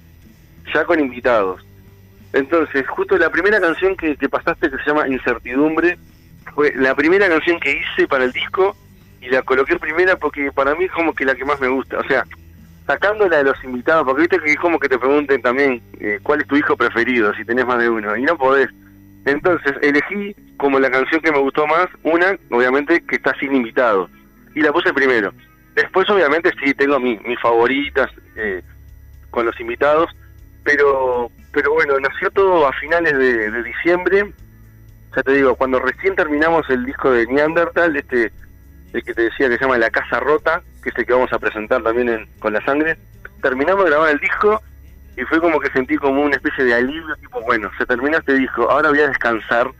ya 0.74 0.84
con 0.84 0.98
invitados. 0.98 1.64
Entonces, 2.32 2.84
justo 2.88 3.16
la 3.16 3.30
primera 3.30 3.60
canción 3.60 3.96
que, 3.96 4.16
que 4.16 4.28
pasaste 4.28 4.68
que 4.68 4.78
se 4.78 4.84
llama 4.84 5.06
Incertidumbre 5.06 5.96
fue 6.52 6.72
la 6.74 6.96
primera 6.96 7.28
canción 7.28 7.60
que 7.60 7.78
hice 7.78 8.08
para 8.08 8.24
el 8.24 8.32
disco 8.32 8.76
y 9.20 9.28
la 9.28 9.42
coloqué 9.42 9.78
primera 9.78 10.16
porque 10.16 10.50
para 10.50 10.74
mí 10.74 10.86
es 10.86 10.90
como 10.90 11.14
que 11.14 11.24
la 11.24 11.36
que 11.36 11.44
más 11.44 11.60
me 11.60 11.68
gusta. 11.68 12.00
O 12.00 12.04
sea, 12.08 12.24
sacándola 12.84 13.36
de 13.36 13.44
los 13.44 13.62
invitados, 13.62 14.04
porque 14.04 14.22
viste 14.22 14.40
que 14.40 14.50
es 14.50 14.58
como 14.58 14.80
que 14.80 14.88
te 14.88 14.98
pregunten 14.98 15.40
también 15.40 15.80
eh, 16.00 16.18
cuál 16.20 16.40
es 16.40 16.48
tu 16.48 16.56
hijo 16.56 16.76
preferido, 16.76 17.32
si 17.34 17.44
tenés 17.44 17.64
más 17.64 17.78
de 17.78 17.88
uno, 17.88 18.16
y 18.16 18.22
no 18.22 18.36
podés. 18.36 18.68
Entonces 19.26 19.72
elegí 19.82 20.34
como 20.56 20.78
la 20.78 20.90
canción 20.90 21.20
que 21.20 21.32
me 21.32 21.38
gustó 21.38 21.66
más, 21.66 21.86
una, 22.02 22.36
obviamente, 22.50 23.00
que 23.06 23.16
está 23.16 23.34
sin 23.40 23.54
invitados, 23.54 24.10
y 24.54 24.60
la 24.60 24.72
puse 24.72 24.92
primero. 24.92 25.32
Después, 25.74 26.08
obviamente, 26.10 26.50
sí, 26.62 26.72
tengo 26.74 27.00
mi- 27.00 27.18
mis 27.20 27.40
favoritas 27.40 28.08
eh, 28.36 28.62
con 29.30 29.46
los 29.46 29.58
invitados, 29.60 30.08
pero 30.62 31.30
pero 31.52 31.72
bueno, 31.72 31.94
nació 32.00 32.30
todo 32.32 32.66
a 32.66 32.72
finales 32.72 33.16
de, 33.16 33.62
diciembre. 33.62 34.32
Ya 35.16 35.22
te 35.22 35.32
digo, 35.32 35.54
cuando 35.54 35.78
recién 35.78 36.16
terminamos 36.16 36.68
el 36.68 36.84
disco 36.84 37.12
de 37.12 37.26
Neanderthal, 37.28 37.96
este 37.96 38.32
el 38.92 39.02
que 39.04 39.14
te 39.14 39.22
decía 39.22 39.48
que 39.48 39.54
se 39.56 39.60
llama 39.62 39.78
La 39.78 39.90
Casa 39.90 40.18
Rota, 40.20 40.62
que 40.82 40.88
es 40.90 40.98
el 40.98 41.06
que 41.06 41.12
vamos 41.12 41.32
a 41.32 41.38
presentar 41.38 41.82
también 41.82 42.08
en- 42.08 42.26
con 42.40 42.52
la 42.52 42.64
sangre, 42.64 42.96
terminamos 43.42 43.84
de 43.84 43.90
grabar 43.90 44.10
el 44.10 44.18
disco 44.18 44.60
y 45.16 45.22
fue 45.22 45.40
como 45.40 45.60
que 45.60 45.70
sentí 45.70 45.96
como 45.96 46.22
una 46.22 46.36
especie 46.36 46.64
de 46.64 46.74
alivio, 46.74 47.14
tipo, 47.16 47.40
bueno, 47.42 47.70
se 47.78 47.86
terminó 47.86 48.18
este 48.18 48.34
disco, 48.34 48.70
ahora 48.70 48.90
voy 48.90 49.00
a 49.00 49.08
descansar. 49.08 49.70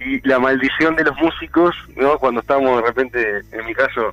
Y 0.00 0.26
la 0.26 0.38
maldición 0.38 0.96
de 0.96 1.04
los 1.04 1.16
músicos, 1.18 1.76
¿no? 1.94 2.18
Cuando 2.18 2.40
estamos 2.40 2.80
de 2.80 2.88
repente, 2.88 3.40
en 3.52 3.66
mi 3.66 3.74
caso, 3.74 4.12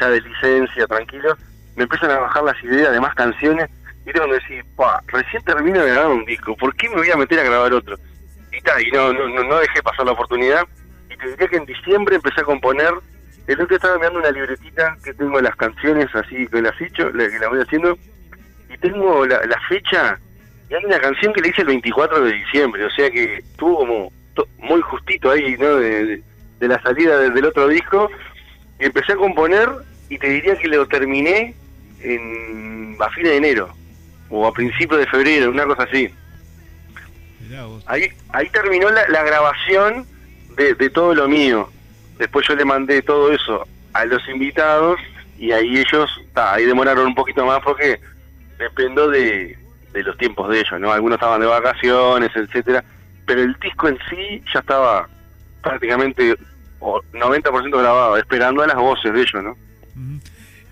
ya 0.00 0.08
de 0.08 0.20
licencia, 0.20 0.86
tranquilo, 0.86 1.36
me 1.74 1.82
empiezan 1.82 2.12
a 2.12 2.18
bajar 2.18 2.44
las 2.44 2.62
ideas 2.62 2.92
de 2.92 3.00
más 3.00 3.14
canciones 3.14 3.68
y 4.06 4.12
tengo 4.12 4.26
que 4.26 4.34
decir, 4.34 4.64
pa, 4.76 5.02
recién 5.08 5.42
termino 5.42 5.82
de 5.82 5.90
grabar 5.90 6.12
un 6.12 6.24
disco, 6.24 6.56
¿por 6.56 6.74
qué 6.76 6.88
me 6.88 6.96
voy 6.96 7.10
a 7.10 7.16
meter 7.16 7.40
a 7.40 7.42
grabar 7.42 7.72
otro? 7.72 7.96
Y 8.52 8.60
ta, 8.60 8.80
y 8.80 8.90
no, 8.92 9.12
no, 9.12 9.28
no, 9.28 9.58
dejé 9.58 9.82
pasar 9.82 10.06
la 10.06 10.12
oportunidad. 10.12 10.64
Y 11.10 11.16
te 11.16 11.28
diría 11.28 11.48
que 11.48 11.56
en 11.56 11.66
diciembre 11.66 12.16
empecé 12.16 12.40
a 12.40 12.44
componer. 12.44 12.94
El 13.46 13.60
otro 13.60 13.76
estaba 13.76 13.96
mirando 13.96 14.20
una 14.20 14.30
libretita 14.30 14.96
que 15.04 15.12
tengo 15.12 15.40
las 15.40 15.54
canciones 15.56 16.06
así 16.14 16.46
que 16.46 16.62
las 16.62 16.80
he 16.80 16.86
hecho, 16.86 17.12
que 17.12 17.38
las 17.38 17.48
voy 17.50 17.60
haciendo. 17.60 17.98
Tengo 18.80 19.26
la, 19.26 19.44
la 19.46 19.60
fecha 19.68 20.18
Y 20.70 20.74
hay 20.74 20.84
una 20.84 20.98
canción 20.98 21.32
que 21.32 21.40
le 21.40 21.48
hice 21.48 21.62
el 21.62 21.68
24 21.68 22.24
de 22.24 22.32
diciembre, 22.32 22.84
o 22.84 22.90
sea 22.90 23.10
que 23.10 23.36
estuvo 23.36 23.78
como 23.78 24.12
muy 24.58 24.80
justito 24.82 25.30
ahí, 25.30 25.56
¿no? 25.58 25.76
De, 25.76 26.22
la 26.60 26.80
salida 26.82 27.18
del 27.18 27.44
otro 27.44 27.68
disco. 27.68 28.10
Y 28.80 28.86
empecé 28.86 29.12
a 29.12 29.16
componer 29.16 29.68
y 30.08 30.18
te 30.18 30.28
diría 30.28 30.56
que 30.56 30.68
lo 30.68 30.86
terminé 30.86 31.54
en, 32.00 32.96
a 33.00 33.10
fines 33.10 33.32
de 33.32 33.36
enero 33.36 33.68
o 34.28 34.46
a 34.46 34.52
principios 34.52 35.00
de 35.00 35.06
febrero, 35.06 35.50
una 35.50 35.64
cosa 35.64 35.84
así. 35.84 36.10
Ahí, 37.86 38.08
ahí 38.30 38.48
terminó 38.50 38.90
la, 38.90 39.22
grabación 39.22 40.06
de, 40.56 40.90
todo 40.90 41.14
lo 41.14 41.28
mío. 41.28 41.70
Después 42.18 42.46
yo 42.48 42.56
le 42.56 42.64
mandé 42.64 43.02
todo 43.02 43.32
eso 43.32 43.66
a 43.92 44.04
los 44.04 44.26
invitados 44.28 44.98
y 45.38 45.52
ahí 45.52 45.78
ellos, 45.78 46.10
ahí 46.34 46.64
demoraron 46.64 47.06
un 47.06 47.14
poquito 47.14 47.46
más 47.46 47.60
porque 47.62 48.00
dependo 48.58 49.08
de, 49.08 49.58
de 49.92 50.02
los 50.02 50.16
tiempos 50.18 50.48
de 50.50 50.60
ellos, 50.60 50.80
¿no? 50.80 50.92
Algunos 50.92 51.16
estaban 51.16 51.40
de 51.40 51.46
vacaciones, 51.46 52.30
etcétera, 52.34 52.84
pero 53.26 53.42
el 53.42 53.56
disco 53.60 53.88
en 53.88 53.98
sí 54.10 54.42
ya 54.52 54.60
estaba 54.60 55.08
prácticamente 55.62 56.36
90% 56.80 57.70
grabado, 57.70 58.16
esperando 58.16 58.62
a 58.62 58.66
las 58.66 58.76
voces 58.76 59.12
de 59.12 59.20
ellos, 59.20 59.42
¿no? 59.42 59.56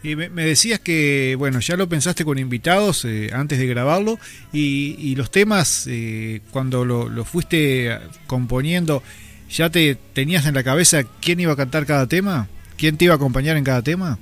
Y 0.03 0.17
me, 0.17 0.29
decías 0.29 0.81
que, 0.81 1.35
bueno, 1.39 1.61
ya 1.61 1.79
lo 1.79 1.89
pensaste 1.89 2.27
con 2.27 2.39
invitados 2.39 3.07
eh, 3.07 3.31
antes 3.33 3.59
de 3.59 3.67
grabarlo 3.67 4.19
y, 4.53 5.15
los 5.17 5.31
temas, 5.31 5.87
eh, 5.91 6.43
cuando 6.51 6.85
lo, 6.85 7.25
fuiste 7.25 7.99
componiendo, 8.27 9.03
¿ya 9.49 9.71
te 9.71 9.95
tenías 9.95 10.45
en 10.45 10.55
la 10.55 10.63
cabeza 10.63 11.05
quién 11.23 11.41
iba 11.41 11.55
a 11.55 11.57
cantar 11.57 11.87
cada 11.87 12.07
tema? 12.07 12.49
¿Quién 12.77 12.99
te 12.99 13.07
iba 13.07 13.15
a 13.15 13.17
acompañar 13.17 13.57
en 13.57 13.65
cada 13.65 13.81
tema? 13.81 14.19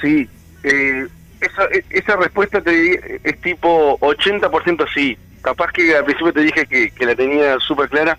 Sí, 0.00 0.26
eh, 0.62 1.06
esa, 1.40 1.68
esa 1.90 2.16
respuesta 2.16 2.60
te 2.60 3.20
es 3.24 3.40
tipo 3.40 3.98
80% 4.00 4.86
sí. 4.92 5.16
Capaz 5.42 5.72
que 5.72 5.96
al 5.96 6.04
principio 6.04 6.32
te 6.32 6.40
dije 6.40 6.66
que, 6.66 7.06
la 7.06 7.14
tenía 7.14 7.58
súper 7.60 7.88
clara, 7.88 8.18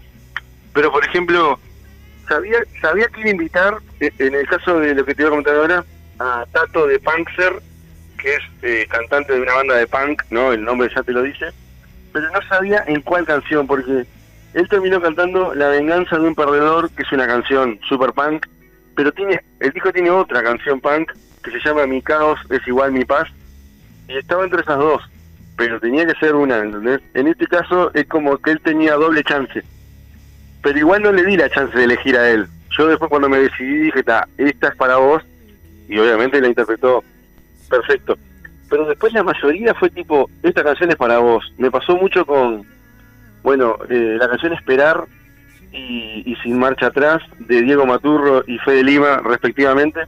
pero 0.73 0.91
por 0.91 1.05
ejemplo, 1.05 1.59
sabía 2.27 2.57
sabía 2.81 3.07
quién 3.09 3.27
invitar, 3.27 3.77
en 3.99 4.33
el 4.33 4.47
caso 4.47 4.79
de 4.79 4.95
lo 4.95 5.05
que 5.05 5.13
te 5.13 5.21
iba 5.21 5.29
a 5.29 5.31
comentar 5.31 5.55
ahora, 5.55 5.85
a 6.17 6.45
Tato 6.51 6.87
de 6.87 6.99
Punkser, 6.99 7.61
que 8.17 8.35
es 8.35 8.41
eh, 8.63 8.87
cantante 8.89 9.33
de 9.33 9.41
una 9.41 9.53
banda 9.53 9.75
de 9.75 9.85
punk, 9.85 10.23
¿no? 10.31 10.51
El 10.51 10.63
nombre 10.63 10.89
ya 10.95 11.03
te 11.03 11.11
lo 11.11 11.21
dice, 11.21 11.51
pero 12.11 12.31
no 12.31 12.41
sabía 12.49 12.83
en 12.87 13.01
cuál 13.01 13.25
canción, 13.25 13.67
porque 13.67 14.05
él 14.53 14.67
terminó 14.67 14.99
cantando 14.99 15.53
La 15.53 15.67
venganza 15.67 16.17
de 16.17 16.27
un 16.27 16.35
perdedor, 16.35 16.89
que 16.91 17.03
es 17.03 17.11
una 17.11 17.27
canción 17.27 17.79
super 17.87 18.13
punk, 18.13 18.47
pero 18.95 19.11
tiene 19.11 19.41
el 19.59 19.71
disco 19.71 19.93
tiene 19.93 20.09
otra 20.09 20.41
canción 20.41 20.81
punk 20.81 21.11
que 21.41 21.51
se 21.51 21.59
llama 21.59 21.87
Mi 21.87 22.01
caos 22.01 22.39
es 22.49 22.65
igual 22.67 22.91
mi 22.91 23.05
paz, 23.05 23.27
y 24.07 24.17
estaba 24.17 24.43
entre 24.43 24.61
esas 24.61 24.77
dos, 24.77 25.01
pero 25.57 25.79
tenía 25.79 26.05
que 26.05 26.19
ser 26.19 26.35
una, 26.35 26.59
¿entendés? 26.59 27.01
En 27.13 27.27
este 27.27 27.47
caso 27.47 27.91
es 27.93 28.05
como 28.07 28.37
que 28.37 28.51
él 28.51 28.61
tenía 28.61 28.95
doble 28.95 29.23
chance, 29.23 29.63
pero 30.61 30.77
igual 30.77 31.03
no 31.03 31.11
le 31.11 31.23
di 31.23 31.37
la 31.37 31.49
chance 31.49 31.77
de 31.77 31.83
elegir 31.83 32.17
a 32.17 32.29
él. 32.29 32.47
Yo 32.77 32.87
después 32.87 33.09
cuando 33.09 33.29
me 33.29 33.39
decidí 33.39 33.77
dije, 33.77 33.99
esta 33.99 34.67
es 34.67 34.75
para 34.75 34.97
vos, 34.97 35.23
y 35.87 35.97
obviamente 35.97 36.39
la 36.39 36.47
interpretó 36.47 37.03
perfecto. 37.69 38.17
Pero 38.69 38.85
después 38.85 39.11
la 39.11 39.23
mayoría 39.23 39.73
fue 39.73 39.89
tipo, 39.89 40.29
esta 40.43 40.63
canción 40.63 40.89
es 40.91 40.95
para 40.95 41.19
vos. 41.19 41.53
Me 41.57 41.69
pasó 41.69 41.97
mucho 41.97 42.25
con, 42.25 42.65
bueno, 43.43 43.77
eh, 43.89 44.15
la 44.17 44.29
canción 44.29 44.53
Esperar 44.53 45.05
y, 45.73 46.35
Sin 46.43 46.57
Marcha 46.57 46.87
Atrás 46.87 47.21
de 47.39 47.61
Diego 47.61 47.85
Maturro 47.85 48.43
y 48.47 48.57
Fede 48.59 48.83
Lima, 48.83 49.21
respectivamente. 49.23 50.01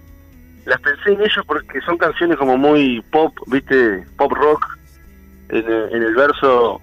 Las 0.65 0.79
pensé 0.81 1.11
en 1.11 1.21
ellos 1.21 1.43
porque 1.45 1.81
son 1.81 1.97
canciones 1.97 2.37
como 2.37 2.57
muy 2.57 3.01
pop, 3.11 3.35
viste, 3.47 4.05
pop 4.17 4.31
rock. 4.31 4.77
En, 5.49 5.65
en 5.69 6.03
el 6.03 6.15
verso 6.15 6.81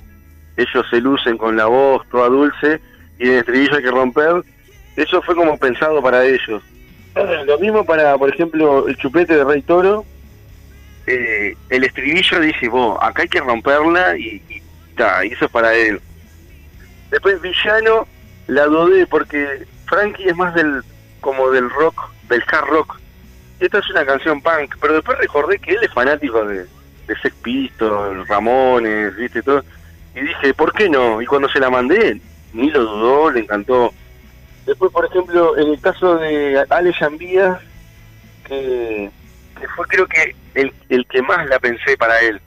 ellos 0.56 0.86
se 0.90 1.00
lucen 1.00 1.38
con 1.38 1.56
la 1.56 1.66
voz 1.66 2.06
toda 2.10 2.28
dulce 2.28 2.80
y 3.18 3.24
en 3.24 3.32
el 3.32 3.38
estribillo 3.38 3.76
hay 3.76 3.82
que 3.82 3.90
romper. 3.90 4.42
Eso 4.96 5.22
fue 5.22 5.34
como 5.34 5.58
pensado 5.58 6.02
para 6.02 6.24
ellos. 6.24 6.62
Lo 7.46 7.58
mismo 7.58 7.84
para, 7.84 8.16
por 8.18 8.32
ejemplo, 8.32 8.86
el 8.86 8.96
chupete 8.96 9.36
de 9.36 9.44
Rey 9.44 9.62
Toro. 9.62 10.04
Eh, 11.06 11.56
el 11.70 11.84
estribillo 11.84 12.40
dice, 12.40 12.68
vos, 12.68 12.98
acá 13.00 13.22
hay 13.22 13.28
que 13.28 13.40
romperla 13.40 14.16
y, 14.16 14.42
y, 14.48 14.62
y 15.24 15.32
eso 15.32 15.46
es 15.46 15.50
para 15.50 15.74
él. 15.74 16.00
Después 17.10 17.40
Villano 17.40 18.06
la 18.46 18.66
dudé 18.66 19.06
porque 19.06 19.66
Frankie 19.86 20.28
es 20.28 20.36
más 20.36 20.54
del 20.54 20.82
como 21.20 21.50
del 21.50 21.68
rock, 21.70 22.10
del 22.28 22.42
hard 22.46 22.68
rock. 22.68 23.00
Esta 23.60 23.78
es 23.78 23.90
una 23.90 24.06
canción 24.06 24.40
punk, 24.40 24.76
pero 24.80 24.94
después 24.94 25.18
recordé 25.18 25.58
que 25.58 25.72
él 25.72 25.80
es 25.82 25.92
fanático 25.92 26.44
de, 26.46 26.66
de 27.06 27.16
Sex 27.22 27.34
Pistols, 27.42 28.26
Ramones, 28.26 29.14
viste, 29.16 29.42
todo. 29.42 29.62
Y 30.14 30.20
dije, 30.20 30.54
¿por 30.54 30.72
qué 30.72 30.88
no? 30.88 31.20
Y 31.20 31.26
cuando 31.26 31.48
se 31.50 31.60
la 31.60 31.68
mandé, 31.68 32.20
ni 32.54 32.70
lo 32.70 32.80
dudó, 32.80 33.30
le 33.30 33.40
encantó. 33.40 33.92
Después, 34.66 34.90
por 34.92 35.04
ejemplo, 35.04 35.58
en 35.58 35.68
el 35.68 35.80
caso 35.80 36.16
de 36.16 36.64
Ale 36.70 36.92
Jambías, 36.94 37.58
que, 38.44 39.10
fue 39.76 39.86
creo 39.88 40.06
que 40.06 40.34
el, 40.54 40.72
el 40.88 41.06
que 41.06 41.22
más 41.22 41.46
la 41.48 41.58
pensé 41.58 41.96
para 41.98 42.18
él, 42.20 42.40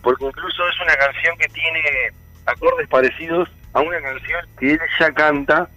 porque 0.00 0.24
incluso 0.24 0.68
es 0.68 0.80
una 0.80 0.96
canción 0.96 1.36
que 1.38 1.48
tiene 1.48 1.80
acordes 2.46 2.88
parecidos 2.88 3.48
a 3.72 3.80
una 3.80 4.00
canción 4.00 4.40
que 4.58 4.72
él 4.72 4.80
ya 4.98 5.12
canta 5.12 5.68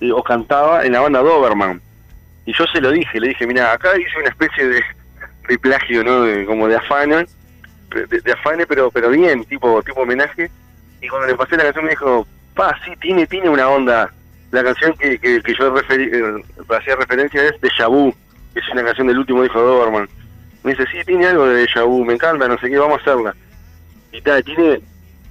eh, 0.00 0.12
o 0.12 0.22
cantaba 0.22 0.84
en 0.84 0.92
la 0.92 1.00
banda 1.00 1.20
Doberman. 1.20 1.80
Y 2.46 2.52
yo 2.52 2.66
se 2.66 2.80
lo 2.80 2.90
dije, 2.90 3.20
le 3.20 3.28
dije, 3.28 3.46
mira, 3.46 3.72
acá 3.72 3.90
hice 3.98 4.18
una 4.18 4.28
especie 4.28 4.68
de, 4.68 4.82
de 5.48 6.04
¿no? 6.04 6.22
De, 6.22 6.44
como 6.44 6.68
de 6.68 6.76
afane, 6.76 7.26
de, 7.90 8.32
afane, 8.32 8.66
pero 8.66 8.90
pero 8.90 9.10
bien, 9.10 9.44
tipo 9.44 9.82
tipo 9.82 10.02
homenaje. 10.02 10.50
Y 11.00 11.08
cuando 11.08 11.28
le 11.28 11.34
pasé 11.34 11.56
la 11.56 11.64
canción 11.64 11.84
me 11.84 11.90
dijo, 11.90 12.26
pa, 12.54 12.78
sí, 12.84 12.92
tiene, 13.00 13.26
tiene 13.26 13.48
una 13.48 13.68
onda 13.68 14.12
la 14.54 14.62
canción 14.62 14.94
que, 14.94 15.18
que, 15.18 15.42
yo 15.58 15.76
eh, 15.76 16.42
hacía 16.78 16.94
referencia 16.94 17.42
es 17.42 17.60
de 17.60 17.86
Vu, 17.88 18.14
que 18.52 18.60
es 18.60 18.68
una 18.70 18.84
canción 18.84 19.08
del 19.08 19.18
último 19.18 19.42
disco 19.42 19.58
de 19.58 19.66
Doberman. 19.66 20.08
Me 20.62 20.70
dice, 20.70 20.84
sí, 20.92 20.98
tiene 21.04 21.26
algo 21.26 21.46
de 21.46 21.66
Vu, 21.84 22.04
me 22.04 22.14
encanta, 22.14 22.46
no 22.46 22.56
sé 22.58 22.70
qué, 22.70 22.78
vamos 22.78 23.00
a 23.00 23.02
hacerla. 23.02 23.34
Y 24.12 24.20
tal, 24.20 24.44
tiene 24.44 24.80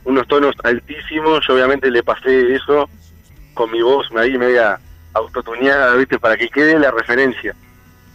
unos 0.03 0.27
tonos 0.27 0.53
altísimos, 0.65 1.48
yo 1.48 1.55
obviamente 1.55 1.89
le 1.89 2.03
pasé 2.03 2.53
eso 2.53 2.89
con 3.53 3.72
mi 3.72 3.82
voz, 3.82 4.10
ahí 4.17 4.38
media 4.38 4.77
autotuneada, 5.13 5.96
¿viste? 5.96 6.20
Para 6.20 6.38
que 6.38 6.50
quede 6.50 6.79
la 6.79 6.91
referencia. 6.91 7.55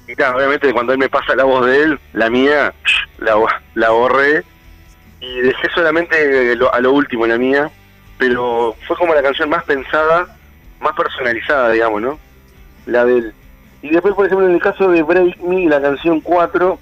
Y 0.07 0.15
tal, 0.15 0.37
obviamente 0.37 0.73
cuando 0.73 0.93
él 0.93 0.99
me 0.99 1.09
pasa 1.09 1.37
la 1.37 1.45
voz 1.45 1.67
de 1.67 1.83
él, 1.83 2.01
la 2.13 2.31
mía, 2.31 2.73
la, 3.19 3.37
la 3.75 3.91
borré 3.91 4.43
y 5.21 5.41
dejé 5.41 5.69
solamente 5.75 6.57
a 6.73 6.81
lo 6.81 6.93
último 6.93 7.27
la 7.27 7.37
mía, 7.37 7.71
pero 8.17 8.75
fue 8.87 8.97
como 8.97 9.15
la 9.15 9.23
canción 9.23 9.51
más 9.51 9.65
pensada 9.65 10.39
más 10.81 10.95
personalizada, 10.95 11.71
digamos, 11.71 12.03
¿no? 12.03 12.19
La 12.87 13.05
del... 13.05 13.35
Y 13.83 13.91
después, 13.91 14.15
por 14.15 14.27
ejemplo, 14.27 14.47
en 14.47 14.55
el 14.55 14.61
caso 14.61 14.91
de 14.91 15.03
Break 15.03 15.39
Me, 15.41 15.67
la 15.67 15.81
canción 15.81 16.21
4, 16.21 16.79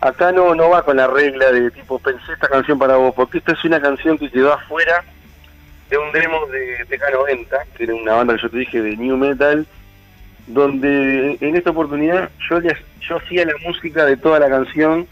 acá 0.00 0.32
no, 0.32 0.54
no 0.54 0.70
va 0.70 0.82
con 0.82 0.96
la 0.96 1.06
regla 1.06 1.50
de 1.52 1.70
tipo, 1.70 1.98
pensé 1.98 2.32
esta 2.32 2.48
canción 2.48 2.78
para 2.78 2.96
vos, 2.96 3.14
porque 3.14 3.38
esta 3.38 3.52
es 3.52 3.64
una 3.64 3.80
canción 3.80 4.18
que 4.18 4.30
quedó 4.30 4.52
afuera 4.52 5.04
de 5.90 5.98
un 5.98 6.12
demo 6.12 6.46
de 6.46 6.86
TK90, 6.88 7.46
que 7.76 7.84
era 7.84 7.94
una 7.94 8.14
banda 8.14 8.34
que 8.36 8.42
yo 8.42 8.50
te 8.50 8.58
dije 8.58 8.82
de 8.82 8.96
New 8.96 9.16
Metal, 9.16 9.66
donde 10.46 11.38
en 11.40 11.56
esta 11.56 11.70
oportunidad 11.70 12.30
yo, 12.48 12.60
yo 12.60 13.16
hacía 13.16 13.44
la 13.44 13.54
música 13.64 14.04
de 14.04 14.16
toda 14.16 14.38
la 14.38 14.48
canción 14.48 15.06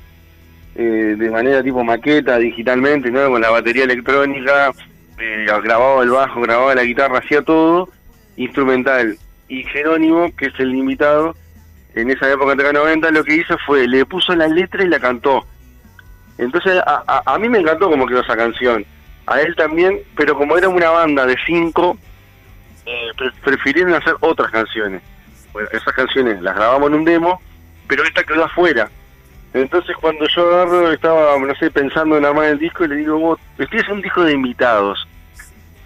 eh, 0.77 1.15
de 1.17 1.31
manera 1.31 1.63
tipo 1.63 1.85
maqueta, 1.85 2.39
digitalmente, 2.39 3.11
¿no? 3.11 3.31
con 3.31 3.41
la 3.41 3.51
batería 3.51 3.85
electrónica, 3.85 4.73
eh, 5.19 5.47
grababa 5.63 6.03
el 6.03 6.11
bajo, 6.11 6.41
grababa 6.41 6.75
la 6.75 6.83
guitarra, 6.83 7.19
hacía 7.19 7.43
todo 7.43 7.89
instrumental. 8.37 9.17
Y 9.49 9.63
Jerónimo, 9.65 10.35
que 10.37 10.47
es 10.47 10.55
el 10.59 10.75
invitado, 10.75 11.37
en 11.95 12.11
esa 12.11 12.31
época 12.31 12.57
de 12.57 12.73
90, 12.73 13.11
lo 13.13 13.23
que 13.23 13.37
hizo 13.37 13.57
fue, 13.67 13.87
le 13.87 14.05
puso 14.05 14.35
la 14.35 14.49
letra 14.49 14.83
y 14.83 14.89
la 14.89 14.99
cantó. 14.99 15.47
Entonces, 16.39 16.83
a, 16.85 17.23
a, 17.25 17.39
mí 17.39 17.49
me 17.49 17.59
encantó 17.59 17.89
como 17.89 18.07
quedó 18.07 18.21
esa 18.21 18.37
canción. 18.37 18.85
A 19.27 19.41
él 19.41 19.55
también, 19.57 20.01
pero 20.17 20.37
como 20.37 20.57
era 20.57 20.69
una 20.69 20.91
banda 20.91 21.27
de 21.27 21.37
cinco, 21.47 21.97
eh, 22.87 23.11
prefirieron 23.43 23.95
hacer 23.95 24.15
otras 24.21 24.51
canciones. 24.51 25.03
Bueno, 25.53 25.69
esas 25.73 25.95
canciones 25.95 26.43
las 26.43 26.55
grabamos 26.55 26.89
en 26.89 26.97
un 26.97 27.05
demo, 27.05 27.41
pero 27.87 28.05
esta 28.05 28.25
quedó 28.25 28.45
afuera. 28.45 28.91
Entonces 29.55 29.97
cuando 29.97 30.27
yo 30.27 30.49
agarro, 30.49 30.91
estaba, 30.93 31.39
no 31.39 31.55
sé, 31.55 31.71
pensando 31.71 32.17
en 32.17 32.25
armar 32.25 32.47
el 32.47 32.59
disco 32.59 32.85
y 32.85 32.89
le 32.89 32.97
digo, 32.97 33.19
vos, 33.19 33.41
este 33.57 33.79
es 33.79 33.89
un 33.89 34.03
disco 34.03 34.25
de 34.25 34.33
invitados. 34.33 35.07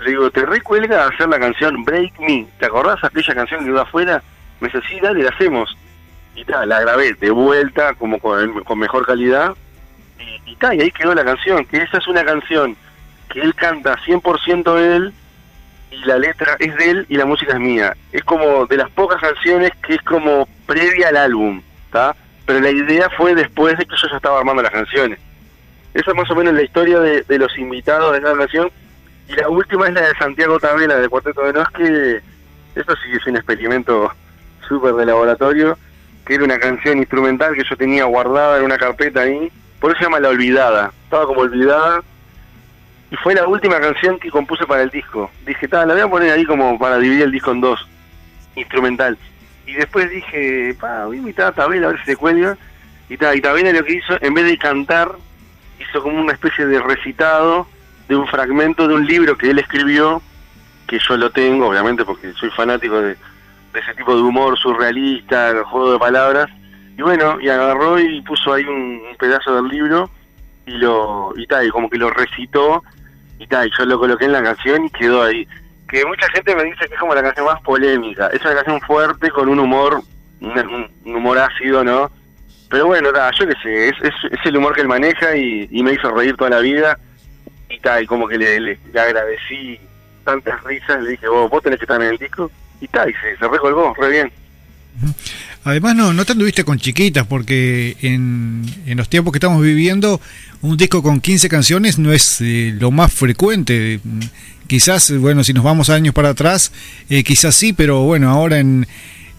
Le 0.01 0.11
digo, 0.11 0.31
¿te 0.31 0.47
recuelga 0.47 1.07
hacer 1.07 1.29
la 1.29 1.39
canción 1.39 1.85
Break 1.85 2.19
Me? 2.21 2.47
¿Te 2.59 2.67
acordás 2.67 3.03
aquella 3.05 3.35
canción 3.35 3.61
que 3.61 3.67
quedó 3.67 3.83
afuera? 3.83 4.23
Me 4.61 4.69
dice, 4.69 4.81
sí, 4.89 4.99
dale, 5.01 5.23
la 5.23 5.31
hacemos. 5.31 5.77
Y 6.35 6.45
tal, 6.45 6.69
la 6.69 6.81
grabé 6.81 7.15
de 7.15 7.31
vuelta, 7.31 7.95
como 7.95 8.19
con, 8.21 8.79
mejor 8.79 9.05
calidad. 9.07 9.55
Y 10.47 10.57
tal, 10.57 10.77
y 10.77 10.83
ahí 10.83 10.91
quedó 10.91 11.15
la 11.15 11.25
canción, 11.25 11.65
que 11.67 11.79
esa 11.79 11.99
es 11.99 12.09
una 12.09 12.25
canción 12.25 12.77
que 13.29 13.41
él 13.41 13.55
canta 13.55 13.97
100% 14.07 14.79
él 14.79 15.13
y 15.91 15.99
la 16.05 16.19
letra 16.19 16.57
es 16.59 16.77
de 16.77 16.91
él 16.91 17.07
y 17.09 17.17
la 17.17 17.27
música 17.27 17.53
es 17.53 17.61
mía. 17.61 17.97
Es 18.13 18.23
como 18.25 18.67
de 18.67 18.77
las 18.77 18.91
pocas 18.91 19.21
canciones 19.21 19.71
que 19.87 19.95
es 19.95 20.03
como 20.03 20.49
previa 20.67 21.09
al 21.09 21.17
álbum, 21.17 21.63
¿está? 21.87 22.15
pero 22.49 22.61
la 22.61 22.71
idea 22.71 23.11
fue 23.11 23.35
después 23.35 23.77
de 23.77 23.85
que 23.85 23.95
yo 23.95 24.09
ya 24.09 24.17
estaba 24.17 24.39
armando 24.39 24.63
las 24.63 24.73
canciones. 24.73 25.19
esa 25.93 26.11
es 26.11 26.17
más 26.17 26.31
o 26.31 26.35
menos 26.35 26.55
la 26.55 26.63
historia 26.63 26.99
de, 26.99 27.39
los 27.39 27.59
invitados 27.59 28.13
de 28.13 28.19
esa 28.21 28.35
canción. 28.35 28.71
Y 29.29 29.35
la 29.35 29.51
última 29.51 29.87
es 29.87 29.93
la 29.93 30.09
de 30.09 30.15
Santiago 30.15 30.59
Tabela, 30.59 30.97
de 30.97 31.11
Cuarteto 31.11 31.43
de 31.43 31.53
Nos, 31.53 31.69
que 31.73 32.23
eso 32.75 32.97
sí 33.05 33.13
es 33.13 33.27
un 33.27 33.37
experimento 33.37 34.11
súper 34.67 34.95
de 34.95 35.05
laboratorio, 35.05 35.77
que 36.25 36.37
era 36.37 36.45
una 36.45 36.59
canción 36.59 36.97
instrumental 36.97 37.55
que 37.55 37.65
yo 37.65 37.77
tenía 37.77 38.05
guardada 38.05 38.59
en 38.59 38.65
una 38.65 38.79
carpeta 38.79 39.21
ahí, 39.21 39.53
por 39.79 39.91
eso 39.91 39.99
se 39.99 40.05
llama 40.05 40.21
La 40.21 40.31
Olvidada, 40.31 40.91
estaba 41.05 41.27
como 41.27 41.41
olvidada, 41.41 42.03
y 43.11 43.17
fue 43.17 43.35
la 43.35 43.47
última 43.47 43.81
canción 43.81 44.19
que 44.19 44.31
compuse 44.31 44.67
para 44.67 44.83
el 44.83 44.91
disco. 44.91 45.31
Dije, 45.47 45.69
la 45.71 45.87
voy 45.87 46.01
a 46.01 46.09
poner 46.09 46.33
ahí 46.33 46.45
como 46.45 46.79
para 46.79 46.99
dividir 46.99 47.23
el 47.23 47.33
disco 47.33 47.53
en 47.53 47.61
dos, 47.61 47.89
instrumental. 48.55 49.17
Y 49.67 49.73
después 49.75 50.11
dije, 50.11 50.75
pa, 50.79 51.07
voy 51.07 51.17
a 51.17 51.21
invitar 51.21 51.47
a 51.47 51.53
Tabela 51.53 51.89
a 51.89 51.91
ver 51.91 52.01
si 52.01 52.07
se 52.07 52.17
cuelga. 52.17 52.57
Y, 53.09 53.17
ta, 53.17 53.35
y 53.35 53.41
Tabela 53.41 53.73
lo 53.73 53.85
que 53.85 53.95
hizo, 53.95 54.17
en 54.21 54.35
vez 54.35 54.45
de 54.45 54.59
cantar, 54.59 55.13
hizo 55.81 56.03
como 56.03 56.21
una 56.21 56.35
especie 56.35 56.67
de 56.67 56.81
recitado 56.81 57.67
de 58.09 58.17
un 58.17 58.27
fragmento 58.27 58.87
de 58.87 58.95
un 58.95 59.07
libro 59.07 59.37
que 59.37 59.51
él 59.51 59.59
escribió, 59.59 60.23
que 60.87 60.99
yo 60.99 61.17
lo 61.17 61.31
tengo, 61.31 61.69
obviamente, 61.69 62.05
porque 62.05 62.33
soy 62.35 62.51
fanático 62.51 63.01
de, 63.01 63.17
ese 63.75 63.95
tipo 63.95 64.15
de 64.15 64.23
humor 64.23 64.59
surrealista, 64.59 65.55
juego 65.65 65.93
de 65.93 65.99
palabras. 65.99 66.49
Y 66.97 67.03
bueno, 67.03 67.41
y 67.41 67.49
agarró 67.49 67.99
y 67.99 68.21
puso 68.23 68.53
ahí 68.53 68.65
un, 68.65 69.03
un 69.09 69.17
pedazo 69.19 69.55
del 69.55 69.69
libro 69.69 70.11
y 70.67 70.73
lo 70.73 71.33
y 71.37 71.47
tal, 71.47 71.67
y 71.67 71.71
como 71.71 71.89
que 71.89 71.97
lo 71.97 72.11
recitó 72.11 72.83
y 73.39 73.47
tal, 73.47 73.71
yo 73.77 73.85
lo 73.85 73.99
coloqué 73.99 74.25
en 74.25 74.33
la 74.33 74.43
canción 74.43 74.85
y 74.85 74.91
quedó 74.91 75.23
ahí. 75.23 75.47
Que 75.89 76.05
mucha 76.05 76.29
gente 76.31 76.55
me 76.55 76.65
dice 76.65 76.87
que 76.87 76.95
es 76.95 77.01
como 77.01 77.15
la 77.15 77.23
canción 77.23 77.47
más 77.47 77.61
polémica. 77.63 78.29
Es 78.29 78.43
una 78.43 78.55
canción 78.55 78.81
fuerte 78.83 79.31
con 79.31 79.49
un 79.49 79.59
humor, 79.59 80.03
un, 80.41 80.91
humor 81.05 81.39
ácido, 81.39 81.83
¿no? 81.83 82.11
Pero 82.69 82.87
bueno, 82.87 83.13
ta, 83.13 83.31
yo 83.31 83.47
qué 83.47 83.55
sé, 83.63 83.89
es, 83.89 83.95
es, 84.03 84.15
es 84.31 84.39
el 84.45 84.59
humor 84.59 84.75
que 84.75 84.83
él 84.83 84.89
maneja 84.89 85.35
y, 85.35 85.69
y 85.71 85.83
me 85.83 85.93
hizo 85.93 86.11
reír 86.11 86.37
toda 86.37 86.51
la 86.51 86.61
vida. 86.61 86.99
Y 87.71 87.79
tal, 87.81 88.07
como 88.07 88.29
que 88.29 88.37
le, 88.37 88.61
le, 88.61 88.79
le 88.93 89.01
agradecí 89.01 89.81
tantas 90.25 90.63
risas, 90.65 91.03
le 91.03 91.11
dije, 91.11 91.29
vos, 91.29 91.51
vos 91.51 91.63
tenés 91.63 91.79
que 91.79 91.85
estar 91.85 92.03
en 92.03 92.09
el 92.09 92.19
disco. 92.19 92.51
Y 92.81 92.89
tal, 92.89 93.09
y 93.09 93.15
se, 93.15 93.37
se 93.37 93.49
recolgó, 93.49 93.95
re 93.95 94.11
bien. 94.11 94.33
Además, 95.65 95.97
no, 95.97 96.13
no 96.13 96.25
te 96.25 96.33
anduviste 96.33 96.65
con 96.65 96.79
chiquitas, 96.79 97.27
porque 97.27 97.97
en, 98.01 98.63
en 98.87 98.97
los 98.97 99.09
tiempos 99.09 99.33
que 99.33 99.39
estamos 99.39 99.63
viviendo, 99.63 100.21
un 100.63 100.77
disco 100.77 101.03
con 101.03 101.21
15 101.21 101.49
canciones 101.49 101.99
no 101.99 102.13
es 102.13 102.41
eh, 102.41 102.75
lo 102.79 102.91
más 102.91 103.13
frecuente. 103.13 104.01
Quizás, 104.67 105.11
bueno, 105.19 105.45
si 105.45 105.53
nos 105.53 105.65
vamos 105.65 105.91
años 105.91 106.15
para 106.15 106.31
atrás, 106.31 106.73
eh, 107.09 107.25
quizás 107.25 107.55
sí, 107.55 107.73
pero 107.73 108.03
bueno, 108.03 108.31
ahora 108.31 108.59
en, 108.59 108.87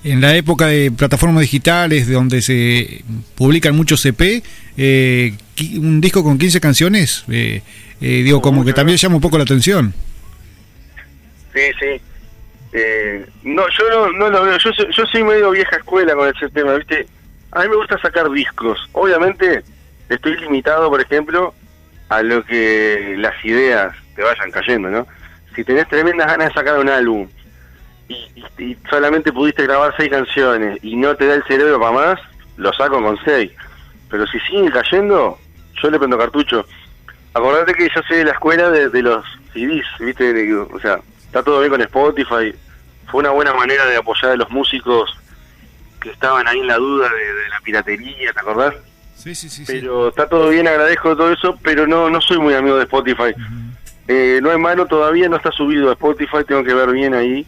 en 0.03 0.21
la 0.21 0.35
época 0.35 0.67
de 0.67 0.91
plataformas 0.91 1.41
digitales, 1.41 2.09
donde 2.09 2.41
se 2.41 3.03
publican 3.35 3.75
muchos 3.75 4.01
CP, 4.01 4.43
eh, 4.77 5.33
un 5.77 6.01
disco 6.01 6.23
con 6.23 6.37
15 6.37 6.59
canciones, 6.59 7.25
eh, 7.27 7.61
digo, 7.99 8.41
como 8.41 8.63
que 8.63 8.73
también 8.73 8.97
llama 8.97 9.15
un 9.15 9.21
poco 9.21 9.37
la 9.37 9.43
atención. 9.43 9.93
Sí, 11.53 11.61
sí. 11.79 12.01
Eh, 12.71 13.25
no, 13.43 13.63
yo 13.69 13.89
no, 13.89 14.11
no 14.11 14.29
lo 14.29 14.43
veo. 14.43 14.57
Yo, 14.57 14.71
yo 14.71 15.05
soy 15.05 15.23
medio 15.23 15.51
vieja 15.51 15.77
escuela 15.77 16.13
con 16.15 16.27
ese 16.27 16.49
tema, 16.49 16.73
¿viste? 16.75 17.07
A 17.51 17.63
mí 17.63 17.69
me 17.69 17.75
gusta 17.75 17.97
sacar 17.99 18.29
discos. 18.29 18.87
Obviamente, 18.91 19.63
estoy 20.07 20.37
limitado, 20.37 20.89
por 20.89 21.01
ejemplo, 21.01 21.53
a 22.09 22.21
lo 22.21 22.43
que 22.45 23.15
las 23.17 23.33
ideas 23.43 23.95
te 24.15 24.23
vayan 24.23 24.51
cayendo, 24.51 24.89
¿no? 24.89 25.07
Si 25.55 25.63
tenés 25.63 25.87
tremendas 25.87 26.27
ganas 26.27 26.49
de 26.49 26.53
sacar 26.53 26.79
un 26.79 26.89
álbum 26.89 27.27
y, 28.07 28.43
y- 28.57 28.77
solamente 28.89 29.31
pudiste 29.31 29.63
grabar 29.63 29.93
seis 29.97 30.09
canciones 30.09 30.79
y 30.83 30.95
no 30.95 31.15
te 31.15 31.25
da 31.25 31.35
el 31.35 31.43
cerebro 31.43 31.79
para 31.79 31.91
más, 31.91 32.19
lo 32.57 32.71
saco 32.73 33.01
con 33.01 33.17
seis. 33.23 33.51
Pero 34.09 34.25
si 34.27 34.39
siguen 34.41 34.69
cayendo, 34.71 35.37
yo 35.81 35.89
le 35.89 35.97
prendo 35.99 36.17
cartucho. 36.17 36.65
Acordate 37.33 37.73
que 37.73 37.89
yo 37.93 38.01
soy 38.07 38.17
de 38.17 38.25
la 38.25 38.31
escuela 38.31 38.69
de, 38.69 39.01
los 39.01 39.23
CDs, 39.53 39.85
¿viste? 39.99 40.53
O 40.55 40.79
sea, 40.79 40.99
está 41.29 41.43
todo 41.43 41.59
bien 41.59 41.71
con 41.71 41.81
Spotify. 41.81 42.53
Fue 43.07 43.19
una 43.19 43.29
buena 43.29 43.53
manera 43.53 43.85
de 43.85 43.97
apoyar 43.97 44.31
a 44.31 44.35
los 44.35 44.49
músicos 44.49 45.15
que 46.01 46.09
estaban 46.09 46.47
ahí 46.47 46.59
en 46.59 46.67
la 46.67 46.77
duda 46.77 47.07
de, 47.09 47.33
de 47.33 47.49
la 47.49 47.59
piratería, 47.61 48.33
¿te 48.33 48.39
acordás? 48.39 48.73
Sí, 49.15 49.35
sí, 49.35 49.49
sí. 49.49 49.63
Pero 49.67 50.09
está 50.09 50.27
todo 50.27 50.49
bien, 50.49 50.67
agradezco 50.67 51.15
todo 51.15 51.31
eso, 51.31 51.57
pero 51.61 51.85
no 51.85 52.09
no 52.09 52.21
soy 52.21 52.39
muy 52.39 52.53
amigo 52.53 52.77
de 52.77 52.83
Spotify. 52.83 53.33
Eh, 54.07 54.39
no 54.41 54.51
es 54.51 54.57
malo, 54.57 54.87
todavía 54.87 55.29
no 55.29 55.35
está 55.35 55.51
subido 55.51 55.89
a 55.89 55.93
Spotify, 55.93 56.43
tengo 56.47 56.63
que 56.63 56.73
ver 56.73 56.89
bien 56.91 57.13
ahí. 57.13 57.45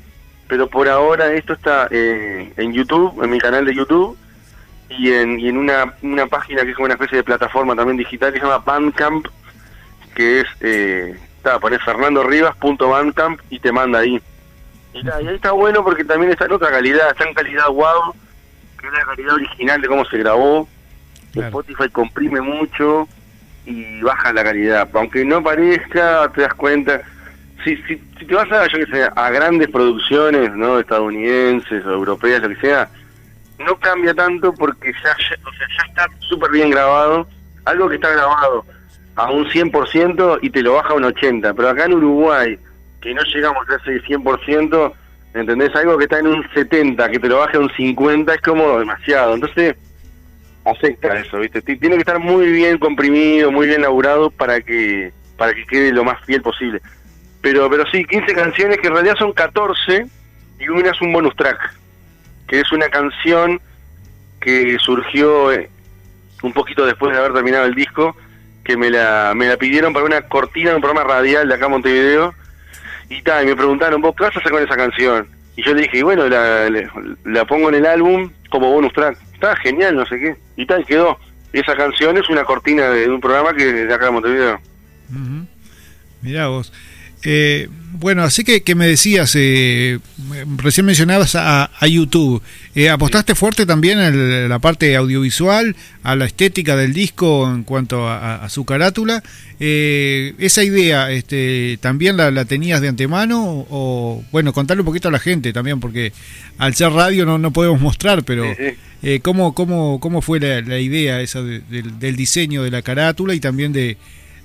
Pero 0.47 0.67
por 0.67 0.89
ahora 0.89 1.31
esto 1.31 1.53
está 1.53 1.87
eh, 1.89 2.51
en 2.57 2.73
YouTube, 2.73 3.23
en 3.23 3.29
mi 3.29 3.39
canal 3.39 3.63
de 3.65 3.73
YouTube, 3.73 4.17
y 4.89 5.13
en, 5.13 5.39
y 5.39 5.47
en 5.47 5.57
una, 5.57 5.93
una 6.01 6.27
página 6.27 6.63
que 6.63 6.71
es 6.71 6.75
como 6.75 6.85
una 6.85 6.95
especie 6.95 7.17
de 7.17 7.23
plataforma 7.23 7.73
también 7.73 7.97
digital 7.97 8.33
que 8.33 8.39
se 8.39 8.45
llama 8.45 8.57
Bandcamp, 8.57 9.27
que 10.13 10.41
es, 10.41 10.47
eh, 10.59 11.17
está, 11.41 11.59
pones 11.59 11.81
fernandorivas.bandcamp 11.83 13.39
y 13.49 13.59
te 13.59 13.71
manda 13.71 13.99
ahí. 13.99 14.21
Y, 14.93 15.03
ta, 15.03 15.21
y 15.21 15.27
ahí 15.27 15.35
está 15.35 15.51
bueno 15.51 15.83
porque 15.83 16.03
también 16.03 16.31
está 16.31 16.45
en 16.45 16.51
otra 16.53 16.69
calidad, 16.69 17.09
está 17.11 17.27
en 17.27 17.33
calidad 17.33 17.67
wow, 17.69 18.13
que 18.79 18.87
es 18.87 18.93
la 18.93 19.05
calidad 19.05 19.33
original 19.35 19.81
de 19.81 19.87
cómo 19.87 20.05
se 20.05 20.17
grabó. 20.17 20.67
Claro. 21.33 21.47
Spotify 21.47 21.89
comprime 21.89 22.41
mucho 22.41 23.07
y 23.65 24.01
baja 24.01 24.33
la 24.33 24.43
calidad. 24.43 24.87
Aunque 24.93 25.23
no 25.25 25.41
parezca, 25.41 26.29
te 26.35 26.41
das 26.41 26.53
cuenta. 26.55 27.01
Si, 27.63 27.77
si, 27.83 27.95
si 28.19 28.25
te 28.25 28.35
vas 28.35 28.51
a, 28.51 28.67
yo 28.67 28.79
que 28.79 28.91
sé, 28.91 29.09
a 29.15 29.29
grandes 29.29 29.69
producciones, 29.69 30.53
¿no? 30.55 30.79
Estadounidenses 30.79 31.85
o 31.85 31.91
europeas, 31.91 32.41
lo 32.41 32.49
que 32.49 32.55
sea, 32.57 32.89
no 33.59 33.75
cambia 33.77 34.13
tanto 34.13 34.53
porque 34.53 34.91
ya, 34.91 35.15
ya- 35.17 35.47
o 35.47 35.51
sea, 35.53 35.67
ya 35.77 35.83
está 35.87 36.07
súper 36.27 36.51
bien 36.51 36.69
grabado. 36.71 37.27
Algo 37.65 37.87
que 37.87 37.95
está 37.95 38.09
grabado 38.09 38.65
a 39.15 39.31
un 39.31 39.45
100% 39.45 40.39
y 40.41 40.49
te 40.49 40.61
lo 40.61 40.73
baja 40.73 40.89
a 40.89 40.95
un 40.95 41.03
80%. 41.03 41.53
Pero 41.55 41.69
acá 41.69 41.85
en 41.85 41.93
Uruguay, 41.93 42.57
que 43.01 43.13
no 43.13 43.21
llegamos 43.23 43.67
a 43.69 43.75
ese 43.75 44.01
100%, 44.03 44.93
¿entendés? 45.33 45.75
Algo 45.75 45.97
que 45.97 46.05
está 46.05 46.19
en 46.19 46.27
un 46.27 46.43
70%, 46.49 47.11
que 47.11 47.19
te 47.19 47.27
lo 47.27 47.37
baje 47.39 47.57
a 47.57 47.59
un 47.61 47.69
50%, 47.69 48.33
es 48.33 48.41
como 48.41 48.79
demasiado. 48.79 49.33
Entonces, 49.35 49.75
afecta 50.65 51.19
eso, 51.19 51.39
¿viste? 51.39 51.61
Ti- 51.61 51.77
Tiene 51.77 51.95
que 51.95 52.01
estar 52.01 52.19
muy 52.19 52.49
bien 52.51 52.77
comprimido, 52.77 53.51
muy 53.51 53.67
bien 53.67 53.81
laburado 53.81 54.29
para 54.31 54.61
que 54.61 55.11
para 55.37 55.53
que 55.55 55.65
quede 55.65 55.91
lo 55.91 56.03
más 56.03 56.23
fiel 56.25 56.41
posible. 56.43 56.81
Pero 57.41 57.67
pero 57.69 57.83
sí, 57.91 58.05
15 58.05 58.33
canciones 58.35 58.77
que 58.77 58.87
en 58.87 58.93
realidad 58.93 59.15
son 59.17 59.33
14 59.33 60.05
y 60.59 60.67
una 60.69 60.91
es 60.91 61.01
un 61.01 61.11
bonus 61.11 61.35
track, 61.35 61.57
que 62.47 62.59
es 62.59 62.71
una 62.71 62.87
canción 62.89 63.59
que 64.39 64.77
surgió 64.79 65.51
eh, 65.51 65.67
un 66.43 66.53
poquito 66.53 66.85
después 66.85 67.11
de 67.11 67.17
haber 67.19 67.33
terminado 67.33 67.65
el 67.65 67.73
disco, 67.73 68.15
me 68.77 68.89
la, 68.89 69.33
me 69.35 69.47
la 69.47 69.57
pidieron 69.57 69.93
para 69.93 70.05
una 70.05 70.21
cortina 70.21 70.71
de 70.71 70.75
un 70.77 70.81
programa 70.81 71.07
radial 71.07 71.47
de 71.47 71.55
acá 71.55 71.65
en 71.65 71.71
Montevideo, 71.71 72.33
y 73.09 73.21
tal, 73.21 73.43
y 73.43 73.47
me 73.47 73.55
preguntaron, 73.55 74.01
¿vos 74.01 74.15
qué 74.15 74.23
vas 74.23 74.35
a 74.35 74.39
hacer 74.39 74.51
con 74.51 74.63
esa 74.63 74.75
canción? 74.75 75.27
Y 75.57 75.63
yo 75.63 75.73
le 75.73 75.81
dije, 75.81 75.97
y 75.97 76.01
bueno, 76.01 76.27
la, 76.29 76.69
la, 77.25 77.45
pongo 77.45 77.69
en 77.69 77.75
el 77.75 77.85
álbum 77.85 78.31
como 78.49 78.71
bonus 78.71 78.93
track. 78.93 79.17
Está 79.33 79.55
genial, 79.57 79.95
no 79.95 80.05
sé 80.05 80.17
qué. 80.17 80.35
Y 80.55 80.65
tal, 80.65 80.85
quedó. 80.85 81.19
Esa 81.51 81.75
canción 81.75 82.17
es 82.17 82.29
una 82.29 82.45
cortina 82.45 82.89
de, 82.89 83.09
un 83.09 83.19
programa 83.19 83.53
que 83.53 83.65
de 83.65 83.93
acá 83.93 84.05
de 84.05 84.11
Montevideo. 84.11 84.59
Ujú. 85.09 85.45
Mirá 86.21 86.47
vos. 86.47 86.71
Eh, 87.25 87.67
bueno, 87.93 88.23
así 88.23 88.43
que, 88.43 88.61
que 88.63 88.73
me 88.75 88.87
decías, 88.87 89.33
eh, 89.35 89.99
recién 90.57 90.85
mencionabas 90.85 91.35
a, 91.35 91.65
a 91.77 91.87
YouTube. 91.87 92.41
Eh, 92.75 92.89
¿Apostaste 92.89 93.35
fuerte 93.35 93.65
también 93.65 93.99
a 93.99 94.09
la 94.11 94.59
parte 94.59 94.95
audiovisual, 94.95 95.75
a 96.03 96.15
la 96.15 96.25
estética 96.25 96.75
del 96.75 96.93
disco 96.93 97.51
en 97.53 97.63
cuanto 97.63 98.07
a, 98.07 98.43
a 98.43 98.49
su 98.49 98.65
carátula? 98.65 99.21
Eh, 99.59 100.33
¿Esa 100.39 100.63
idea 100.63 101.11
este, 101.11 101.77
también 101.81 102.17
la, 102.17 102.31
la 102.31 102.45
tenías 102.45 102.81
de 102.81 102.87
antemano? 102.87 103.65
O, 103.69 104.23
bueno, 104.31 104.53
contarle 104.53 104.81
un 104.81 104.85
poquito 104.87 105.09
a 105.09 105.11
la 105.11 105.19
gente 105.19 105.53
también, 105.53 105.79
porque 105.79 106.13
al 106.57 106.73
ser 106.75 106.91
radio 106.91 107.25
no, 107.25 107.37
no 107.37 107.51
podemos 107.51 107.79
mostrar, 107.81 108.23
pero 108.23 108.45
Sí, 108.55 108.63
sí. 108.69 108.75
eh, 109.03 109.19
¿cómo, 109.21 109.53
cómo, 109.53 109.99
¿cómo 109.99 110.21
fue 110.21 110.39
la, 110.39 110.61
la 110.61 110.79
idea 110.79 111.21
esa 111.21 111.41
de- 111.41 111.59
del, 111.69 111.99
del 111.99 112.15
diseño 112.15 112.63
de 112.63 112.71
la 112.71 112.81
carátula 112.81 113.33
y 113.35 113.39
también 113.39 113.73
de, 113.73 113.97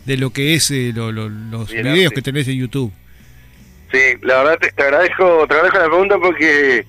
de 0.05 0.17
lo 0.17 0.31
que 0.31 0.55
es 0.55 0.71
eh, 0.71 0.93
lo- 0.95 1.13
lo- 1.13 1.29
los 1.29 1.71
Bien, 1.71 1.85
videos 1.85 2.11
sí. 2.11 2.15
que 2.17 2.23
tenés 2.23 2.49
en 2.49 2.57
YouTube? 2.59 2.93
Sí, 3.93 3.99
la 4.23 4.43
verdad 4.43 4.59
te, 4.75 4.83
agradezco, 4.83 5.47
te 5.47 5.55
agradezco 5.55 5.79
la 5.79 5.87
pregunta 5.89 6.19
porque 6.19 6.85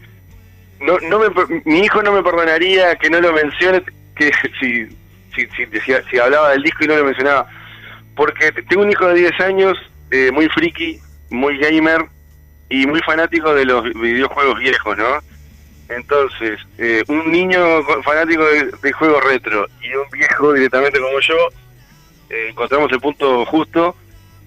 no, 0.80 0.98
no 1.00 1.20
me, 1.20 1.28
mi 1.66 1.80
hijo 1.82 2.02
no 2.02 2.12
me 2.12 2.24
perdonaría 2.24 2.96
que 2.96 3.10
no 3.10 3.20
lo 3.22 3.34
mencione, 3.34 3.84
que 4.16 4.32
si, 4.60 4.86
si, 5.36 5.48
si, 5.48 5.94
si 6.10 6.18
hablaba 6.20 6.52
del 6.52 6.64
disco 6.64 6.84
y 6.84 6.88
no 6.88 6.96
lo 6.98 7.06
mencionaba. 7.06 7.48
Porque 8.16 8.52
te- 8.52 8.64
tengo 8.64 8.82
un 8.84 8.92
hijo 8.92 9.08
de 9.08 9.14
10 9.16 9.40
años, 9.42 9.78
eh, 10.12 10.32
muy 10.32 10.48
friki, 10.50 11.00
muy 11.30 11.58
gamer 11.60 12.06
y 12.70 12.86
muy 12.88 13.00
fanático 13.02 13.54
de 13.54 13.66
los 13.66 13.84
videojuegos 13.94 14.60
viejos, 14.60 14.98
¿no? 14.98 15.20
Entonces, 15.90 16.60
eh, 16.80 17.04
un 17.08 17.32
niño 17.32 17.84
co- 17.86 18.02
fanático 18.04 18.44
de, 18.46 18.72
de 18.82 18.92
juegos 18.92 19.24
retro 19.24 19.68
y 19.82 19.94
un 19.96 20.06
viejo 20.12 20.52
directamente 20.54 21.00
como 21.00 21.20
yo, 21.20 21.36
eh, 22.30 22.48
encontramos 22.50 22.92
el 22.92 23.00
punto 23.00 23.46
justo 23.46 23.96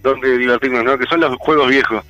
donde 0.03 0.37
divertirnos, 0.37 0.85
¿no? 0.85 0.99
Que 0.99 1.07
son 1.07 1.21
los 1.21 1.37
juegos 1.39 1.69
viejos. 1.69 2.05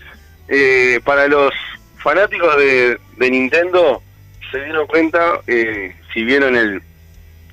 Eh, 0.51 1.01
para 1.05 1.29
los 1.29 1.55
fanáticos 1.99 2.57
de, 2.57 2.99
Nintendo, 3.19 4.03
se 4.51 4.65
dieron 4.65 4.87
cuenta, 4.89 5.41
eh, 5.47 5.95
si 6.13 6.25
vieron 6.25 6.57
el, 6.57 6.83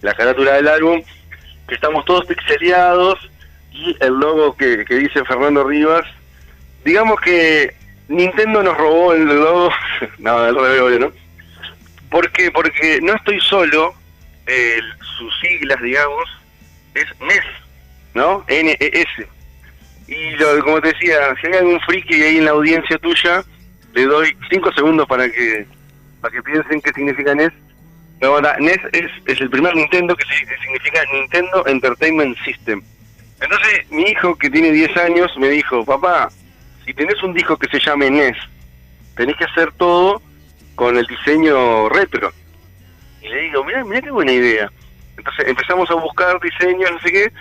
la 0.01 0.15
carátula 0.15 0.53
del 0.53 0.67
álbum, 0.67 1.03
que 1.67 1.75
estamos 1.75 2.03
todos 2.05 2.25
pixeleados, 2.25 3.19
y 3.71 3.95
el 3.99 4.13
logo 4.13 4.57
que, 4.57 4.83
que 4.83 4.95
dice 4.95 5.23
Fernando 5.25 5.63
Rivas. 5.63 6.05
Digamos 6.83 7.21
que 7.21 7.75
Nintendo 8.07 8.63
nos 8.63 8.75
robó 8.75 9.13
el 9.13 9.25
logo, 9.25 9.71
no, 10.17 10.47
el 10.47 10.55
revés, 10.55 10.99
¿no? 10.99 11.11
¿Por 12.09 12.31
qué? 12.31 12.49
Porque 12.49 12.99
no 13.03 13.13
estoy 13.13 13.39
solo, 13.41 13.93
eh, 14.47 14.79
sus 15.17 15.39
siglas, 15.39 15.79
digamos, 15.81 16.23
es 16.95 17.05
NES, 17.19 17.43
¿no? 18.15 18.43
N-E-S. 18.47 19.27
Y 20.07 20.31
lo, 20.37 20.63
como 20.63 20.81
te 20.81 20.89
decía, 20.89 21.35
si 21.41 21.47
hay 21.47 21.53
algún 21.53 21.79
friki 21.81 22.21
ahí 22.21 22.37
en 22.37 22.45
la 22.45 22.51
audiencia 22.51 22.97
tuya, 22.97 23.43
le 23.93 24.05
doy 24.05 24.35
cinco 24.49 24.71
segundos 24.73 25.07
para 25.07 25.29
que 25.29 25.65
para 26.21 26.33
que 26.33 26.41
piensen 26.41 26.81
qué 26.81 26.91
significa 26.93 27.35
NES. 27.35 27.51
No, 28.21 28.39
NES 28.41 28.79
es, 28.93 29.11
es 29.25 29.41
el 29.41 29.49
primer 29.49 29.75
Nintendo 29.75 30.15
que 30.15 30.25
significa 30.61 31.01
Nintendo 31.13 31.67
Entertainment 31.67 32.37
System. 32.43 32.81
Entonces, 33.39 33.91
mi 33.91 34.03
hijo, 34.03 34.35
que 34.35 34.49
tiene 34.49 34.71
10 34.71 34.97
años, 34.97 35.31
me 35.37 35.49
dijo, 35.49 35.85
papá, 35.85 36.29
si 36.85 36.93
tenés 36.93 37.21
un 37.21 37.33
disco 37.33 37.57
que 37.57 37.67
se 37.69 37.79
llame 37.85 38.09
NES, 38.09 38.37
tenés 39.15 39.35
que 39.37 39.43
hacer 39.43 39.71
todo 39.73 40.21
con 40.75 40.97
el 40.97 41.05
diseño 41.05 41.89
retro. 41.89 42.31
Y 43.21 43.27
le 43.27 43.41
digo, 43.41 43.63
mira, 43.63 43.83
mira 43.83 44.01
qué 44.01 44.11
buena 44.11 44.31
idea. 44.31 44.71
Entonces 45.17 45.47
empezamos 45.47 45.89
a 45.91 45.95
buscar 45.95 46.39
diseños, 46.39 46.91
no 46.91 46.99
sé 47.01 47.11
qué, 47.11 47.31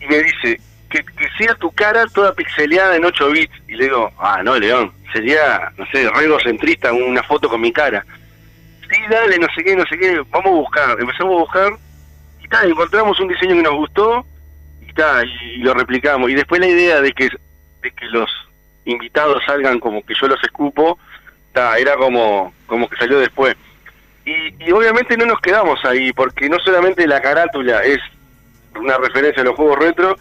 y 0.00 0.06
me 0.06 0.18
dice, 0.22 0.60
que, 1.02 1.28
sea 1.38 1.54
tu 1.54 1.72
cara 1.72 2.06
toda 2.06 2.34
pixeleada 2.34 2.96
en 2.96 3.04
8 3.04 3.30
bits. 3.30 3.54
Y 3.68 3.74
le 3.74 3.84
digo, 3.84 4.12
ah, 4.18 4.42
no, 4.44 4.58
León, 4.58 4.92
sería, 5.12 5.72
no 5.76 5.86
sé, 5.86 6.08
centrista 6.42 6.92
una 6.92 7.22
foto 7.22 7.48
con 7.48 7.60
mi 7.60 7.72
cara. 7.72 8.04
Sí, 8.88 9.00
dale, 9.10 9.38
no 9.38 9.46
sé 9.54 9.64
qué, 9.64 9.74
no 9.74 9.84
sé 9.86 9.98
qué, 9.98 10.22
vamos 10.30 10.46
a 10.46 10.56
buscar. 10.56 11.00
Empezamos 11.00 11.34
a 11.34 11.38
buscar, 11.38 11.72
y 12.42 12.48
tal, 12.48 12.70
encontramos 12.70 13.18
un 13.20 13.28
diseño 13.28 13.56
que 13.56 13.62
nos 13.62 13.74
gustó, 13.74 14.26
y 14.80 14.92
tal, 14.92 15.28
y, 15.28 15.58
lo 15.58 15.74
replicamos. 15.74 16.30
Y 16.30 16.34
después 16.34 16.60
la 16.60 16.68
idea 16.68 17.00
de 17.00 17.12
que, 17.12 17.28
de 17.82 17.90
que 17.90 18.06
los 18.06 18.30
invitados 18.84 19.42
salgan 19.46 19.80
como 19.80 20.04
que 20.04 20.14
yo 20.20 20.28
los 20.28 20.42
escupo, 20.44 20.98
ta, 21.52 21.78
era 21.78 21.96
como, 21.96 22.52
como 22.66 22.88
que 22.88 22.96
salió 22.96 23.18
después. 23.18 23.56
Y, 24.26 24.64
y 24.64 24.72
obviamente 24.72 25.16
no 25.16 25.26
nos 25.26 25.40
quedamos 25.40 25.84
ahí, 25.84 26.12
porque 26.12 26.48
no 26.48 26.58
solamente 26.60 27.06
la 27.06 27.20
carátula 27.20 27.82
es 27.82 28.00
una 28.76 28.96
referencia 28.98 29.42
a 29.42 29.44
los 29.44 29.54
juegos 29.54 29.78
retro, 29.78 30.16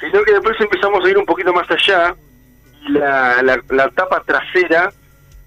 sino 0.00 0.22
que 0.22 0.32
después 0.32 0.60
empezamos 0.60 1.04
a 1.04 1.08
ir 1.08 1.18
un 1.18 1.26
poquito 1.26 1.52
más 1.52 1.70
allá 1.70 2.14
y 2.86 2.92
la, 2.92 3.42
la, 3.42 3.88
tapa 3.90 4.22
trasera 4.24 4.92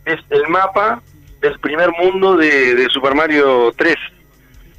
es 0.06 0.20
el 0.30 0.48
mapa 0.48 1.02
del 1.40 1.60
primer 1.60 1.90
mundo 1.92 2.36
de, 2.36 2.76
de, 2.76 2.90
Super 2.90 3.16
Mario 3.16 3.72
3. 3.78 3.96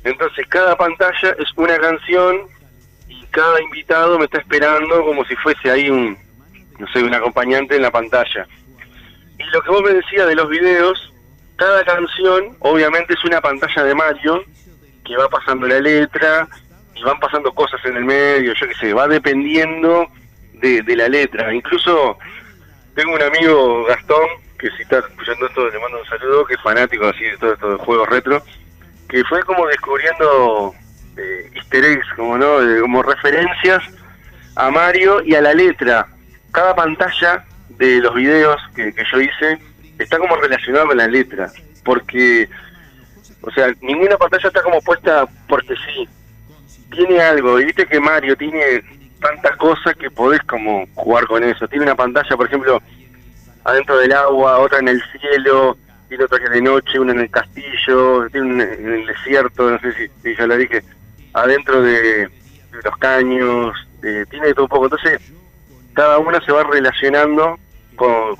Entonces 0.04 0.46
cada 0.48 0.76
pantalla 0.76 1.34
es 1.38 1.48
una 1.56 1.78
canción 1.78 2.48
y 3.08 3.24
cada 3.26 3.60
invitado 3.62 4.18
me 4.18 4.24
está 4.24 4.38
esperando 4.38 5.04
como 5.04 5.24
si 5.24 5.36
fuese 5.36 5.70
ahí 5.70 5.88
un, 5.88 6.18
no 6.78 6.86
sé, 6.88 7.02
un 7.02 7.14
acompañante 7.14 7.76
en 7.76 7.82
la 7.82 7.90
pantalla. 7.90 8.46
Y 9.38 9.44
lo 9.44 9.62
que 9.62 9.70
vos 9.70 9.82
me 9.82 9.94
decías 9.94 10.26
de 10.26 10.34
los 10.34 10.48
videos, 10.48 11.12
cada 11.56 11.84
canción 11.84 12.56
obviamente 12.58 13.14
es 13.14 13.24
una 13.24 13.40
pantalla 13.40 13.84
de 13.84 13.94
Mario 13.94 14.44
que 15.04 15.16
va 15.16 15.28
pasando 15.28 15.66
la 15.66 15.80
letra 15.80 16.48
van 17.02 17.18
pasando 17.20 17.52
cosas 17.52 17.80
en 17.84 17.96
el 17.96 18.04
medio, 18.04 18.52
yo 18.54 18.66
qué 18.68 18.74
sé, 18.74 18.92
va 18.92 19.08
dependiendo 19.08 20.06
de, 20.54 20.96
la 20.96 21.08
letra. 21.08 21.52
Incluso 21.54 22.18
tengo 22.94 23.14
un 23.14 23.22
amigo, 23.22 23.84
Gastón, 23.84 24.26
que 24.58 24.70
si 24.72 24.82
está 24.82 24.98
escuchando 24.98 25.46
esto 25.46 25.68
le 25.70 25.78
mando 25.78 26.00
un 26.00 26.06
saludo, 26.06 26.44
que 26.44 26.54
es 26.54 26.62
fanático 26.62 27.06
así 27.06 27.24
de 27.24 27.38
todo 27.38 27.52
esto 27.54 27.70
de 27.70 27.84
juegos 27.84 28.08
retro, 28.08 28.42
que 29.08 29.24
fue 29.24 29.42
como 29.44 29.66
descubriendo 29.66 30.74
eh, 31.16 31.50
easter 31.54 31.84
eggs, 31.84 32.06
como, 32.16 32.36
¿no? 32.36 32.58
como 32.82 33.02
referencias 33.02 33.82
a 34.56 34.70
Mario 34.70 35.22
y 35.24 35.34
a 35.34 35.40
la 35.40 35.54
letra 35.54 36.06
cada 36.52 36.74
pantalla 36.74 37.44
de 37.68 38.00
los 38.00 38.14
videos 38.14 38.60
que, 38.74 38.92
yo 39.10 39.20
hice 39.20 39.58
está 39.98 40.18
como 40.18 40.36
relacionada 40.36 40.86
con 40.86 40.96
la 40.96 41.06
letra, 41.06 41.50
porque, 41.84 42.48
o 43.42 43.50
sea, 43.50 43.72
ninguna 43.80 44.16
pantalla 44.16 44.48
está 44.48 44.62
como 44.62 44.80
puesta 44.80 45.28
porque 45.48 45.74
sí, 45.86 46.08
tiene 46.90 47.20
algo, 47.20 47.60
y 47.60 47.66
viste 47.66 47.86
que 47.86 48.00
Mario 48.00 48.36
tiene 48.36 48.82
tantas 49.20 49.56
cosas 49.56 49.94
que 49.96 50.10
podés 50.10 50.40
como 50.42 50.86
jugar 50.94 51.26
con 51.26 51.44
eso, 51.44 51.68
tiene 51.68 51.84
una 51.84 51.94
pantalla, 51.94 52.36
por 52.36 52.46
ejemplo, 52.46 52.82
adentro 53.64 53.98
del 53.98 54.12
agua, 54.12 54.58
otra 54.58 54.78
en 54.78 54.88
el 54.88 55.02
cielo, 55.12 55.76
tiene 56.08 56.24
otra 56.24 56.38
que 56.38 56.44
es 56.46 56.50
de 56.50 56.62
noche, 56.62 56.98
una 56.98 57.12
en 57.12 57.20
el 57.20 57.30
castillo, 57.30 58.28
tiene 58.30 58.54
una 58.54 58.64
en 58.64 58.92
el 58.92 59.06
desierto, 59.06 59.70
no 59.70 59.78
sé 59.80 60.10
si, 60.22 60.36
ya 60.36 60.46
lo 60.46 60.56
dije, 60.56 60.82
adentro 61.34 61.82
de, 61.82 62.28
los 62.84 62.96
caños, 62.98 63.76
eh, 64.02 64.24
tiene 64.30 64.54
todo 64.54 64.64
un 64.64 64.68
poco, 64.70 64.84
entonces 64.86 65.20
cada 65.92 66.18
una 66.18 66.40
se 66.40 66.52
va 66.52 66.62
relacionando 66.62 67.58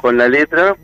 con, 0.01 0.17
la 0.17 0.29
letra. 0.29 0.75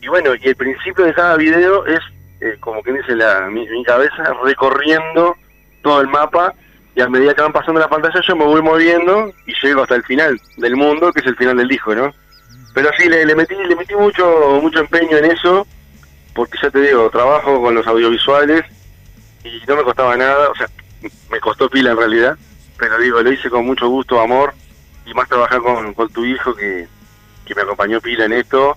Y 0.00 0.08
bueno, 0.08 0.34
y 0.34 0.48
el 0.48 0.56
principio 0.56 1.04
de 1.04 1.14
cada 1.14 1.36
video 1.36 1.86
es, 1.86 2.00
eh, 2.40 2.56
como 2.60 2.82
que 2.82 2.92
dice 2.92 3.14
la, 3.16 3.48
mi, 3.48 3.66
cabeza, 3.84 4.34
recorriendo 4.44 5.36
todo 5.82 6.00
el 6.00 6.08
mapa 6.08 6.54
y 7.00 7.02
a 7.02 7.08
medida 7.08 7.32
que 7.32 7.40
van 7.40 7.52
pasando 7.52 7.80
la 7.80 7.88
pantalla 7.88 8.20
yo 8.20 8.36
me 8.36 8.44
voy 8.44 8.60
moviendo 8.60 9.32
y 9.46 9.54
llego 9.62 9.82
hasta 9.82 9.94
el 9.94 10.04
final 10.04 10.38
del 10.58 10.76
mundo, 10.76 11.10
que 11.14 11.20
es 11.20 11.26
el 11.26 11.36
final 11.36 11.56
del 11.56 11.68
disco, 11.68 11.94
¿no? 11.94 12.12
Pero 12.74 12.90
sí, 12.98 13.08
le, 13.08 13.34
metí 13.34 13.54
le 13.54 13.74
metí 13.74 13.94
mucho 13.94 14.60
mucho 14.60 14.80
empeño 14.80 15.16
en 15.16 15.24
eso, 15.24 15.66
porque 16.34 16.58
ya 16.62 16.70
te 16.70 16.82
digo, 16.82 17.08
trabajo 17.08 17.62
con 17.62 17.74
los 17.74 17.86
audiovisuales 17.86 18.66
y 19.42 19.62
no 19.66 19.76
me 19.76 19.82
costaba 19.82 20.14
nada, 20.14 20.50
o 20.50 20.54
sea, 20.54 20.66
me 21.30 21.40
costó 21.40 21.70
pila 21.70 21.92
en 21.92 21.96
realidad, 21.96 22.38
pero 22.78 22.98
digo, 22.98 23.22
lo 23.22 23.32
hice 23.32 23.48
con 23.48 23.64
mucho 23.64 23.88
gusto, 23.88 24.20
amor, 24.20 24.52
y 25.06 25.14
más 25.14 25.26
trabajar 25.26 25.60
con, 25.60 25.94
con 25.94 26.12
tu 26.12 26.26
hijo 26.26 26.54
que, 26.54 26.86
que 27.46 27.54
me 27.54 27.62
acompañó 27.62 27.98
pila 28.02 28.26
en 28.26 28.34
esto. 28.34 28.76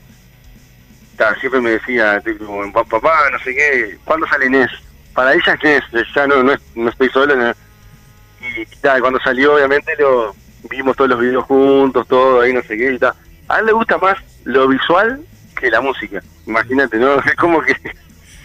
siempre 1.42 1.60
me 1.60 1.72
decía, 1.72 2.24
papá, 2.90 3.30
no 3.34 3.40
sé 3.40 3.54
qué, 3.54 4.00
¿cuándo 4.06 4.26
sale 4.28 4.50
Nes? 4.50 4.72
Para 5.14 5.34
ella 5.34 5.58
es 5.62 5.84
Nes, 5.92 6.08
ya 6.16 6.26
no, 6.26 6.42
no, 6.42 6.54
no 6.76 6.90
estoy 6.90 7.10
solo. 7.10 7.54
Y, 8.58 8.66
cuando 9.00 9.20
salió, 9.20 9.56
obviamente, 9.56 9.94
lo 9.98 10.36
vimos 10.70 10.96
todos 10.96 11.10
los 11.10 11.20
videos 11.20 11.46
juntos, 11.46 12.08
todo 12.08 12.42
ahí, 12.42 12.54
no 12.54 12.62
sé 12.64 12.78
qué, 12.78 12.94
y 12.94 13.00
tal. 13.00 13.14
A 13.48 13.60
él 13.60 13.66
le 13.66 13.72
gusta 13.74 13.98
más 13.98 14.18
lo 14.44 14.68
visual 14.68 15.22
que 15.60 15.70
la 15.70 15.82
música. 15.82 16.22
Imagínate, 16.46 16.98
¿no? 16.98 17.20
Es 17.26 17.36
como 17.36 17.62
que 17.62 17.76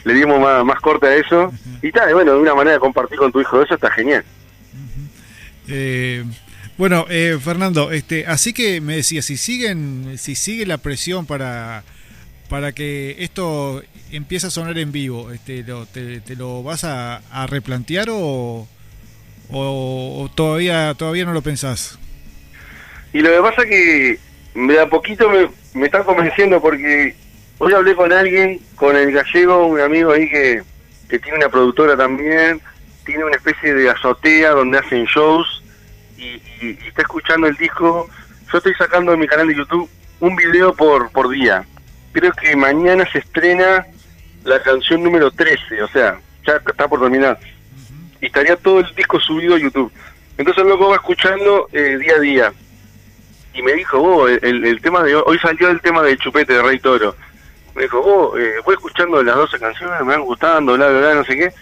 le 0.05 0.15
dimos 0.15 0.41
más, 0.41 0.65
más 0.65 0.81
corte 0.81 1.07
a 1.07 1.15
eso. 1.17 1.53
Y 1.83 1.93
tal, 1.93 2.15
bueno, 2.15 2.33
de 2.33 2.39
una 2.39 2.55
manera 2.55 2.75
de 2.75 2.81
compartir 2.81 3.19
con 3.19 3.33
tu 3.33 3.41
hijo 3.41 3.63
eso 3.63 3.75
está 3.75 3.91
genial. 3.91 4.25
eh, 5.69 6.25
bueno, 6.79 7.07
eh, 7.11 7.37
Fernando, 7.43 7.91
este, 7.91 8.25
así 8.29 8.53
que 8.53 8.81
me 8.81 8.95
decía, 8.95 9.21
si 9.21 9.37
siguen, 9.37 10.17
si 10.17 10.37
sigue 10.37 10.65
la 10.65 10.79
presión 10.79 11.27
para, 11.27 11.83
para 12.49 12.71
que 12.71 13.17
esto 13.19 13.83
empiece 14.13 14.47
a 14.47 14.51
sonar 14.51 14.79
en 14.79 14.93
vivo, 14.93 15.33
este, 15.33 15.65
te, 15.65 16.37
lo 16.37 16.63
vas 16.63 16.85
a, 16.85 17.21
replantear 17.49 18.07
o, 18.13 18.69
o, 19.51 20.31
todavía, 20.35 20.95
todavía 20.95 21.25
no 21.25 21.33
lo 21.33 21.43
pensás? 21.43 21.99
Y 23.13 23.21
lo 23.21 23.31
que 23.31 23.41
pasa 23.41 23.67
que 23.67 24.19
de 24.55 24.81
a 24.81 24.89
poquito 24.89 25.29
me, 25.29 25.49
me 25.75 25.87
están 25.87 26.05
convenciendo 26.05 26.61
porque 26.61 27.15
hoy 27.59 27.73
hablé 27.73 27.95
con 27.95 28.13
alguien, 28.13 28.61
con 28.77 28.97
el 28.97 29.13
gallego, 29.13 29.67
un 29.67 29.81
amigo 29.81 30.13
ahí 30.13 30.29
que, 30.29 30.63
que 31.09 31.19
tiene 31.19 31.39
una 31.39 31.49
productora 31.49 31.97
también, 31.97 32.61
tiene 33.05 33.25
una 33.25 33.37
especie 33.37 33.75
de 33.75 33.91
azotea 33.91 34.51
donde 34.51 34.79
hacen 34.79 35.05
shows 35.07 35.63
y, 36.19 36.41
está 36.87 37.03
escuchando 37.03 37.47
el 37.47 37.57
disco, 37.57 38.09
yo 38.53 38.59
estoy 38.59 38.75
sacando 38.75 39.13
en 39.13 39.21
mi 39.21 39.27
canal 39.27 39.49
de 39.49 39.55
YouTube 39.55 39.89
un 40.21 40.35
video 40.35 40.75
por, 40.75 41.11
por 41.13 41.29
día. 41.29 41.65
Creo 42.13 42.33
que 42.33 42.57
mañana 42.57 43.09
se 43.11 43.19
estrena 43.19 43.87
la 44.45 44.61
canción 44.63 45.03
número 45.03 45.31
13, 45.31 45.83
o 45.83 45.89
sea, 45.89 46.19
ya 46.47 46.55
está 46.55 46.89
por 46.89 47.01
terminar. 47.01 47.39
Y 48.21 48.27
estaría 48.27 48.57
todo 48.57 48.81
el 48.81 48.95
disco 48.95 49.21
subido 49.21 49.55
a 49.55 49.59
YouTube. 49.59 49.93
Entonces 50.37 50.65
luego 50.65 50.91
va 50.91 50.97
escuchando 50.97 51.69
eh, 51.73 51.97
día 51.99 52.15
a 52.15 52.21
día. 52.21 52.53
Y 53.55 53.63
me 53.63 53.73
dijo, 53.73 53.99
oh, 53.99 54.29
el, 54.29 54.81
tema 54.83 55.03
de 55.03 55.17
hoy 55.17 55.39
salió 55.39 55.69
el 55.69 55.81
tema 55.81 56.03
de 56.03 56.17
Chupete 56.17 56.53
de 56.53 56.63
Rey 56.63 56.79
Toro. 56.79 57.17
Me 57.75 57.83
dijo, 57.83 58.01
oh, 58.01 58.35
voy 58.65 58.75
escuchando 58.75 59.23
las 59.23 59.35
12 59.35 59.59
canciones, 59.59 60.01
me 60.01 60.13
van 60.13 60.23
gustando, 60.23 60.75
bla, 60.75 60.89
bla, 60.89 60.99
bla, 60.99 61.15
no 61.15 61.25
sé 61.25 61.37
qué. 61.37 61.53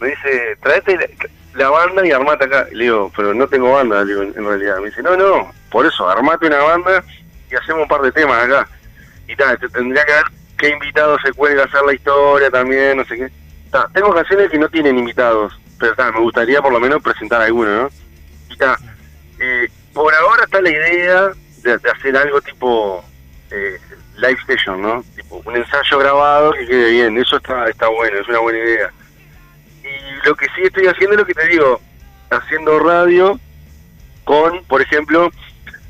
Me 0.00 0.08
dice, 0.08 0.56
traete, 0.62 1.16
la 1.54 1.70
banda 1.70 2.06
y 2.06 2.12
armate 2.12 2.44
acá. 2.44 2.66
Le 2.72 2.84
digo, 2.84 3.10
pero 3.16 3.34
no 3.34 3.46
tengo 3.48 3.72
banda, 3.72 4.04
digo, 4.04 4.22
en, 4.22 4.34
realidad. 4.34 4.78
Me 4.78 4.86
dice, 4.86 5.02
no, 5.02 5.16
no, 5.16 5.52
por 5.70 5.86
eso, 5.86 6.08
armate 6.08 6.46
una 6.46 6.58
banda 6.58 7.04
y 7.50 7.54
hacemos 7.54 7.82
un 7.82 7.88
par 7.88 8.02
de 8.02 8.12
temas 8.12 8.44
acá. 8.44 8.68
Y 9.28 9.36
tal, 9.36 9.58
tendría 9.58 10.04
que 10.04 10.12
ver 10.12 10.24
qué 10.58 10.68
invitados 10.70 11.20
se 11.22 11.32
cuelga 11.32 11.62
a 11.62 11.66
hacer 11.66 11.82
la 11.82 11.94
historia 11.94 12.50
también, 12.50 12.96
no 12.96 13.04
sé 13.04 13.16
qué. 13.16 13.30
tengo 13.94 14.14
canciones 14.14 14.50
que 14.50 14.58
no 14.58 14.68
tienen 14.68 14.98
invitados, 14.98 15.58
pero 15.94 16.12
me 16.12 16.20
gustaría 16.20 16.62
por 16.62 16.72
lo 16.72 16.80
menos 16.80 17.02
presentar 17.02 17.42
alguno, 17.42 17.82
¿no? 17.82 17.90
Y 18.50 19.42
eh, 19.42 19.68
por 19.92 20.14
ahora 20.14 20.44
está 20.44 20.60
la 20.60 20.70
idea 20.70 21.30
de, 21.62 21.74
hacer 21.74 22.16
algo 22.16 22.40
tipo 22.40 23.04
eh, 23.50 23.78
live 24.16 24.38
station, 24.42 24.80
¿no? 24.80 25.04
Tipo 25.16 25.42
un 25.44 25.56
ensayo 25.56 25.98
grabado 25.98 26.52
que 26.52 26.66
quede 26.66 26.90
bien, 26.90 27.18
eso 27.18 27.36
está, 27.36 27.68
está 27.68 27.88
bueno, 27.88 28.18
es 28.18 28.28
una 28.28 28.38
buena 28.38 28.58
idea 28.58 28.92
lo 30.24 30.34
que 30.34 30.46
sí 30.54 30.62
estoy 30.62 30.86
haciendo 30.86 31.14
es 31.14 31.20
lo 31.20 31.26
que 31.26 31.34
te 31.34 31.48
digo, 31.48 31.80
haciendo 32.30 32.78
radio 32.78 33.38
con, 34.24 34.64
por 34.64 34.80
ejemplo, 34.80 35.30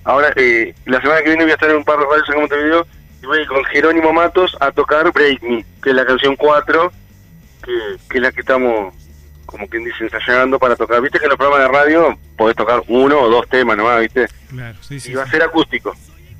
ahora 0.05 0.33
eh, 0.37 0.75
la 0.87 1.01
semana 1.01 1.21
que 1.21 1.29
viene 1.29 1.45
voy 1.45 1.51
a 1.51 1.55
estar 1.55 1.71
en 1.71 1.77
un 1.77 1.85
par 1.85 1.99
de 1.99 2.07
radios 2.07 2.29
en 2.31 2.41
Montevideo 2.41 2.87
y 3.23 3.27
voy 3.27 3.47
con 3.47 3.65
Jerónimo 3.65 4.13
Matos 4.13 4.57
a 4.61 4.73
tocar 4.73 5.13
Break 5.13 5.43
Me, 5.43 5.65
que 5.83 5.91
es 5.91 5.97
la 5.97 6.07
canción 6.07 6.37
4, 6.37 6.93
que, 7.63 7.73
que 8.09 8.19
es 8.19 8.23
la 8.23 8.33
que 8.33 8.41
estamos, 8.41 8.95
como 9.47 9.69
quien 9.69 9.85
dice, 9.85 10.05
ensayando 10.05 10.59
para 10.59 10.77
tocar. 10.77 11.01
Viste 11.03 11.19
que 11.19 11.25
en 11.25 11.31
los 11.31 11.39
programas 11.39 11.67
de 11.69 11.73
radio 11.79 12.19
podés 12.37 12.57
tocar 12.57 12.83
uno 12.89 13.21
o 13.21 13.29
dos 13.31 13.49
temas 13.49 13.77
nomás, 13.77 14.01
¿viste? 14.01 14.27
Claro, 14.51 14.77
sí, 14.81 14.99
sí. 15.01 15.13
y 15.13 15.15
va 15.15 15.25
a 15.25 15.31
ser 15.31 15.43
acústico. 15.43 15.95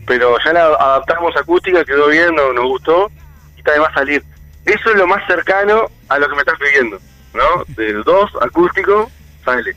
Pero 0.07 0.37
ya 0.45 0.53
la 0.53 0.65
adaptamos 0.67 1.37
acústica, 1.37 1.85
quedó 1.85 2.09
bien, 2.09 2.35
nos, 2.35 2.55
nos 2.55 2.65
gustó 2.65 3.11
y 3.57 3.59
está 3.61 3.73
de 3.73 3.81
más 3.81 3.93
salir. 3.95 4.23
Eso 4.65 4.91
es 4.91 4.97
lo 4.97 5.07
más 5.07 5.27
cercano 5.27 5.91
a 6.09 6.19
lo 6.19 6.29
que 6.29 6.35
me 6.35 6.41
estás 6.41 6.59
pidiendo, 6.59 6.99
¿no? 7.35 7.65
Del 7.77 8.03
2 8.03 8.31
acústico 8.43 9.11
sale. 9.45 9.75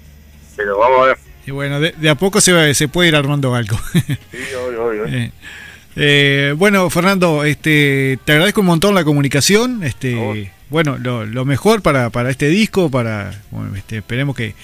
Pero 0.56 0.78
vamos 0.80 1.02
a 1.02 1.06
ver. 1.08 1.18
Y 1.46 1.52
bueno, 1.52 1.80
de, 1.80 1.92
de 1.92 2.10
a 2.10 2.16
poco 2.16 2.42
se, 2.42 2.52
va- 2.54 2.74
se 2.74 2.88
puede 2.88 3.10
ir 3.10 3.16
armando 3.16 3.54
algo. 3.54 3.78
Sí, 3.94 4.18
obvio, 4.68 4.86
obvio. 4.86 5.06
Eh, 5.08 5.32
eh, 5.98 6.54
bueno, 6.58 6.90
Fernando, 6.90 7.46
este, 7.46 8.20
te 8.26 8.34
agradezco 8.34 8.60
un 8.62 8.68
montón 8.68 8.96
la 8.96 9.06
comunicación. 9.06 9.82
Este, 9.84 10.52
bueno, 10.70 10.98
lo, 10.98 11.26
lo 11.26 11.46
mejor 11.46 11.82
para, 11.82 12.10
para 12.10 12.30
este 12.30 12.48
disco, 12.50 12.90
para, 12.90 13.44
bueno, 13.52 13.76
este, 13.76 13.98
esperemos 13.98 14.36
que, 14.36 14.56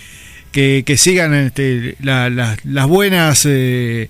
que, 0.52 0.84
que 0.86 0.98
sigan 0.98 1.34
este, 1.34 1.96
la- 2.02 2.30
las- 2.30 2.64
las 2.66 2.88
buenas, 2.88 3.46
eh, 3.46 4.10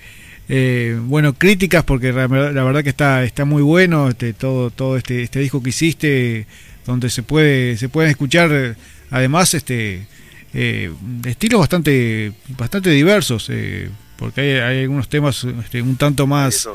eh, 0.49 0.97
bueno, 1.03 1.33
críticas, 1.33 1.83
porque 1.83 2.11
la, 2.11 2.27
verdad- 2.27 2.53
la 2.53 2.63
verdad 2.63 2.83
que 2.83 2.89
está, 2.89 3.23
está 3.23 3.45
muy 3.45 3.61
bueno, 3.61 4.09
este, 4.09 4.33
todo, 4.33 4.69
todo 4.69 4.97
este, 4.97 5.21
este 5.23 5.39
disco 5.39 5.61
que 5.61 5.69
hiciste, 5.69 6.47
donde 6.85 7.09
se 7.09 7.23
puede, 7.23 7.77
se 7.77 7.89
pueden 7.89 8.09
escuchar, 8.11 8.75
además, 9.11 9.53
este, 9.53 10.07
eh, 10.53 10.91
estilos 11.25 11.59
bastante, 11.59 12.31
bastante 12.57 12.89
diversos. 12.89 13.47
eh, 13.49 13.89
porque 14.17 14.41
hay, 14.41 14.49
hay 14.77 14.81
algunos 14.83 15.09
temas 15.09 15.43
este, 15.63 15.81
un 15.81 15.95
tanto 15.95 16.27
más 16.27 16.67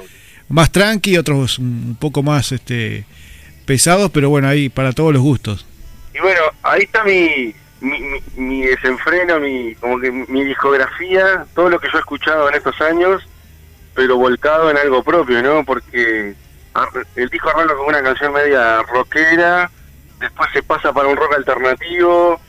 más 0.49 0.71
tranqui, 0.73 1.17
otros 1.17 1.59
un 1.59 1.97
poco 1.99 2.23
más 2.23 2.51
este 2.53 3.05
pesados, 3.67 4.11
pero 4.13 4.31
bueno, 4.31 4.49
ahí 4.49 4.69
para 4.71 4.93
todos 4.93 5.13
los 5.13 5.21
gustos. 5.23 5.67
Y 6.15 6.21
bueno, 6.21 6.41
ahí 6.63 6.83
está 6.83 7.05
mi, 7.05 7.55
mi, 7.81 8.01
mi, 8.01 8.21
mi 8.37 8.63
desenfreno, 8.63 9.39
mi, 9.39 9.75
como 9.75 10.01
que 10.01 10.11
mi 10.11 10.45
discografía, 10.45 11.45
todo 11.55 11.69
lo 11.69 11.79
que 11.79 11.89
yo 11.91 11.99
he 11.99 12.01
escuchado 12.01 12.49
en 12.49 12.55
estos 12.55 12.81
años, 12.81 13.23
pero 13.95 14.17
volcado 14.17 14.71
en 14.71 14.79
algo 14.79 15.03
propio, 15.03 15.43
¿no? 15.43 15.65
Porque 15.65 16.35
ar- 16.75 16.89
el 17.17 17.29
disco 17.29 17.51
arranca 17.51 17.75
con 17.75 17.87
una 17.87 18.03
canción 18.03 18.33
media 18.33 18.83
rockera, 18.83 19.71
después 20.21 20.49
se 20.53 20.63
pasa 20.63 20.93
para 20.93 21.09
un 21.09 21.17
rock 21.17 21.35
alternativo, 21.35 22.41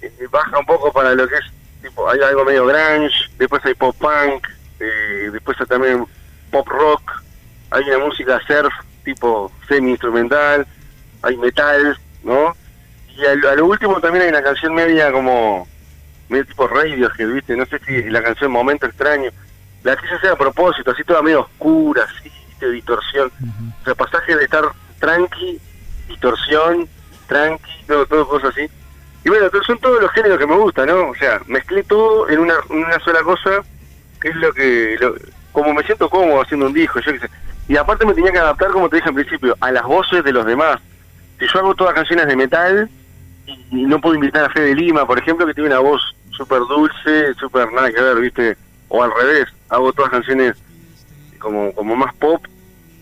eh, 0.00 0.12
baja 0.30 0.58
un 0.58 0.66
poco 0.66 0.92
para 0.92 1.14
lo 1.14 1.28
que 1.28 1.34
es, 1.34 1.44
tipo, 1.82 2.08
hay 2.08 2.20
algo 2.20 2.44
medio 2.44 2.64
grunge, 2.66 3.14
después 3.38 3.62
hay 3.64 3.74
pop 3.74 3.94
punk, 3.98 4.46
eh, 4.78 5.28
después 5.32 5.60
hay 5.60 5.66
también 5.66 6.06
pop 6.50 6.66
rock, 6.68 7.02
hay 7.70 7.84
una 7.84 7.98
música 8.06 8.40
surf 8.46 8.72
tipo 9.14 9.50
semi-instrumental, 9.68 10.66
hay 11.22 11.36
metal, 11.36 11.98
¿no? 12.22 12.54
Y 13.16 13.24
a, 13.26 13.34
lo- 13.34 13.50
a 13.50 13.54
lo 13.56 13.66
último 13.66 14.00
también 14.00 14.22
hay 14.24 14.30
una 14.30 14.42
canción 14.42 14.74
media 14.74 15.10
como, 15.12 15.66
medio 16.28 16.46
tipo 16.46 16.66
Radiohead, 16.68 17.28
¿viste? 17.28 17.56
No 17.56 17.66
sé 17.66 17.78
si 17.86 18.02
la 18.10 18.22
canción 18.22 18.50
Momento 18.52 18.86
Extraño, 18.86 19.30
la 19.82 19.96
quise 19.96 20.14
hacer 20.14 20.30
a 20.30 20.36
propósito, 20.36 20.90
así 20.90 21.02
toda 21.04 21.22
medio 21.22 21.40
oscura, 21.40 22.04
así, 22.04 22.30
de 22.60 22.70
distorsión. 22.72 23.30
O 23.80 23.84
sea, 23.84 23.94
pasaje 23.94 24.36
de 24.36 24.44
estar 24.44 24.64
tranqui, 24.98 25.58
distorsión, 26.08 26.88
tranqui, 27.26 27.84
todo, 27.86 28.06
todo 28.06 28.28
cosas 28.28 28.50
así. 28.50 28.68
Y 29.24 29.28
bueno, 29.28 29.46
entonces 29.46 29.66
son 29.66 29.78
todos 29.78 30.00
los 30.00 30.10
géneros 30.12 30.38
que 30.38 30.46
me 30.46 30.56
gustan, 30.56 30.86
¿no? 30.88 31.08
O 31.10 31.14
sea, 31.14 31.40
mezclé 31.46 31.82
todo 31.84 32.28
en 32.28 32.38
una, 32.40 32.54
en 32.70 32.84
una 32.84 32.98
sola 33.00 33.20
cosa, 33.22 33.60
que 34.20 34.28
es 34.28 34.36
lo 34.36 34.52
que, 34.52 34.96
lo- 35.00 35.14
como 35.52 35.74
me 35.74 35.82
siento 35.82 36.08
cómodo 36.08 36.42
haciendo 36.42 36.66
un 36.66 36.72
disco, 36.72 37.00
yo 37.00 37.12
qué 37.12 37.18
sé. 37.20 37.30
Y 37.70 37.76
aparte 37.76 38.04
me 38.04 38.14
tenía 38.14 38.32
que 38.32 38.38
adaptar, 38.38 38.72
como 38.72 38.88
te 38.88 38.96
dije 38.96 39.10
al 39.10 39.14
principio, 39.14 39.56
a 39.60 39.70
las 39.70 39.84
voces 39.84 40.24
de 40.24 40.32
los 40.32 40.44
demás. 40.44 40.80
Si 41.38 41.46
yo 41.46 41.60
hago 41.60 41.72
todas 41.76 41.94
canciones 41.94 42.26
de 42.26 42.34
metal, 42.34 42.90
y, 43.46 43.52
y 43.70 43.82
no 43.84 44.00
puedo 44.00 44.16
invitar 44.16 44.44
a 44.46 44.50
Fede 44.50 44.74
Lima, 44.74 45.06
por 45.06 45.20
ejemplo, 45.20 45.46
que 45.46 45.54
tiene 45.54 45.70
una 45.70 45.78
voz 45.78 46.02
súper 46.30 46.58
dulce, 46.62 47.32
súper 47.34 47.72
nada 47.72 47.92
que 47.92 48.02
ver, 48.02 48.18
¿viste? 48.18 48.56
O 48.88 49.04
al 49.04 49.12
revés, 49.14 49.46
hago 49.68 49.92
todas 49.92 50.10
canciones 50.10 50.56
como, 51.38 51.72
como 51.72 51.94
más 51.94 52.12
pop, 52.16 52.44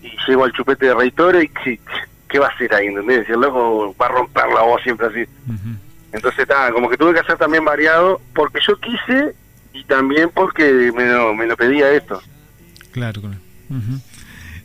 y 0.03 0.11
llego 0.27 0.43
al 0.43 0.53
chupete 0.53 0.85
de 0.85 0.93
Rey 0.93 1.09
Toro, 1.09 1.41
y 1.41 1.49
¿qué, 1.49 1.79
qué 2.27 2.37
va 2.37 2.45
a 2.45 2.51
hacer 2.51 2.71
ahí, 2.75 2.85
¿entendés? 2.85 3.27
Y 3.27 3.31
el 3.31 3.39
loco 3.39 3.95
va 3.99 4.05
a 4.05 4.09
romper 4.09 4.49
la 4.53 4.61
voz 4.61 4.83
siempre 4.83 5.07
así. 5.07 5.25
Entonces, 6.11 6.41
está, 6.41 6.71
como 6.73 6.91
que 6.91 6.97
tuve 6.97 7.15
que 7.15 7.21
hacer 7.21 7.37
también 7.37 7.65
variado, 7.65 8.21
porque 8.35 8.59
yo 8.67 8.75
quise 8.75 9.33
y 9.73 9.83
también 9.85 10.29
porque 10.29 10.91
me 10.95 11.11
lo, 11.11 11.33
me 11.33 11.47
lo 11.47 11.57
pedía 11.57 11.91
esto. 11.91 12.21
Claro, 12.91 13.19
claro. 13.19 13.37
Ujú. 13.71 13.99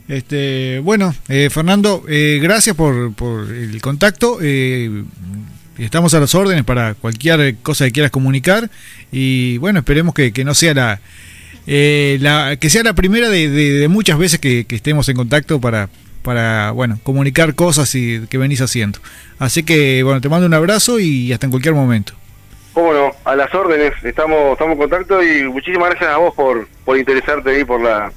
Este, 0.09 0.81
bueno, 0.81 1.15
eh, 1.29 1.49
Fernando, 1.51 2.05
eh, 2.09 2.39
gracias 2.43 2.77
por, 2.77 3.15
por 3.15 3.51
el 3.51 3.81
contacto. 3.81 4.39
eh, 4.43 5.05
estamos 5.79 6.15
a 6.15 6.21
las 6.21 6.35
órdenes 6.35 6.65
para 6.65 6.95
cualquier 6.95 7.57
cosa 7.57 7.85
que 7.87 7.93
quieras 7.93 8.11
comunicar 8.11 8.71
y 9.11 9.59
bueno, 9.59 9.81
esperemos 9.81 10.15
que, 10.15 10.33
que 10.33 10.45
no 10.45 10.55
sea 10.55 10.75
la, 10.75 11.01
eh, 11.67 12.19
la 12.21 12.57
que 12.57 12.71
sea 12.71 12.83
la 12.83 12.93
primera 12.93 13.29
de, 13.29 13.87
muchas 13.89 14.19
veces 14.19 14.39
que, 14.39 14.67
estemos 14.69 15.09
en 15.09 15.17
contacto 15.17 15.61
para 15.61 15.89
bueno 16.73 16.99
comunicar 17.03 17.55
cosas 17.55 17.95
y 17.95 18.27
que 18.29 18.39
venís 18.39 18.61
haciendo. 18.61 18.99
Así 19.39 19.63
que 19.63 20.03
bueno, 20.03 20.21
te 20.21 20.29
mando 20.29 20.47
un 20.47 20.55
abrazo 20.55 21.01
y 21.01 21.33
hasta 21.33 21.47
en 21.47 21.51
cualquier 21.51 21.75
momento. 21.75 22.13
Cómo 22.73 22.93
no, 22.93 23.13
a 23.25 23.37
las 23.37 23.55
órdenes, 23.55 23.93
estamos, 24.03 24.53
estamos 24.53 24.73
en 24.73 24.79
contacto 24.79 25.23
y 25.23 25.45
muchísimas 25.45 25.91
gracias 25.91 26.11
a 26.11 26.17
vos 26.17 26.35
por, 26.35 26.99
interesarte 26.99 27.51
ahí 27.51 27.65
por 27.65 27.81
la, 27.81 28.13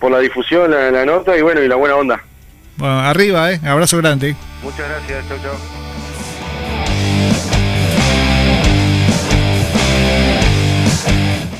por 0.00 0.10
la 0.10 0.18
difusión, 0.18 0.70
la, 0.70 0.90
la 0.90 1.04
nota 1.04 1.36
y 1.36 1.42
bueno, 1.42 1.62
y 1.62 1.68
la 1.68 1.76
buena 1.76 1.96
onda. 1.96 2.22
Bueno, 2.76 3.00
arriba, 3.00 3.52
eh, 3.52 3.60
abrazo 3.64 3.96
grande. 3.98 4.36
Muchas 4.62 4.88
gracias, 4.88 5.28
chau 5.28 5.38
chau. 5.42 5.78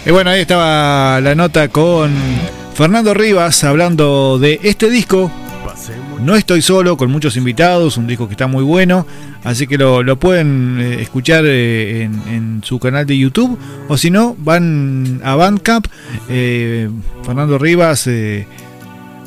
Y 0.07 0.11
bueno, 0.11 0.31
ahí 0.31 0.41
estaba 0.41 1.21
la 1.21 1.35
nota 1.35 1.69
con 1.69 2.15
Fernando 2.75 3.13
Rivas 3.13 3.63
hablando 3.65 4.39
de 4.39 4.59
este 4.63 4.89
disco. 4.89 5.31
No 6.21 6.35
estoy 6.35 6.63
solo, 6.63 6.97
con 6.97 7.11
muchos 7.11 7.37
invitados, 7.37 7.97
un 7.97 8.07
disco 8.07 8.27
que 8.27 8.33
está 8.33 8.47
muy 8.47 8.65
bueno, 8.65 9.07
así 9.45 9.67
que 9.67 9.79
lo, 9.79 10.03
lo 10.03 10.19
pueden 10.19 10.79
eh, 10.81 11.03
escuchar 11.03 11.45
eh, 11.47 12.03
en, 12.03 12.61
su 12.65 12.79
canal 12.79 13.07
de 13.07 13.17
YouTube, 13.17 13.59
o 13.89 13.97
si 13.97 14.11
no, 14.11 14.37
van 14.39 15.21
a 15.25 15.35
Bandcamp, 15.37 15.87
eh, 16.29 16.89
Fernando 17.25 17.59
Rivas 17.59 18.09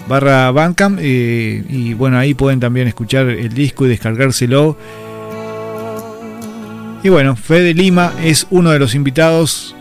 barra 0.08 0.52
Bandcamp, 0.52 1.00
y 1.02 1.93
bueno, 1.93 2.17
ahí 2.17 2.34
pueden 2.34 2.60
también 2.60 2.88
escuchar 2.88 3.30
el 3.30 3.54
disco 3.54 3.86
y 3.86 3.89
descargárselo. 3.89 4.78
Y 7.04 7.10
bueno, 7.10 7.36
Fede 7.36 7.74
Lima 7.74 8.13
es 8.21 8.45
uno 8.52 8.71
de 8.71 8.80
los 8.80 8.93
invitados 8.93 9.76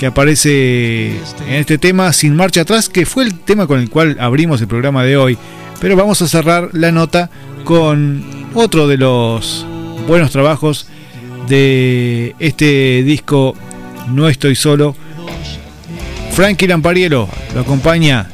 que 0.00 0.06
aparece 0.06 1.10
en 1.46 1.54
este 1.54 1.76
tema 1.76 2.12
Sin 2.14 2.34
Marcha 2.34 2.62
Atrás, 2.62 2.88
que 2.88 3.04
fue 3.04 3.24
el 3.24 3.38
tema 3.38 3.66
con 3.66 3.80
el 3.80 3.90
cual 3.90 4.16
abrimos 4.18 4.60
el 4.62 4.66
programa 4.66 5.04
de 5.04 5.18
hoy. 5.18 5.38
Pero 5.78 5.94
vamos 5.94 6.22
a 6.22 6.26
cerrar 6.26 6.70
la 6.72 6.90
nota 6.90 7.30
con 7.64 8.39
otro 8.54 8.88
de 8.88 8.96
los 8.96 9.64
buenos 10.06 10.30
trabajos 10.30 10.86
de 11.48 12.34
este 12.38 13.02
disco 13.02 13.54
No 14.08 14.28
Estoy 14.28 14.56
Solo. 14.56 14.94
Frankie 16.32 16.66
Lampariello 16.66 17.28
lo 17.54 17.60
acompaña 17.60 18.28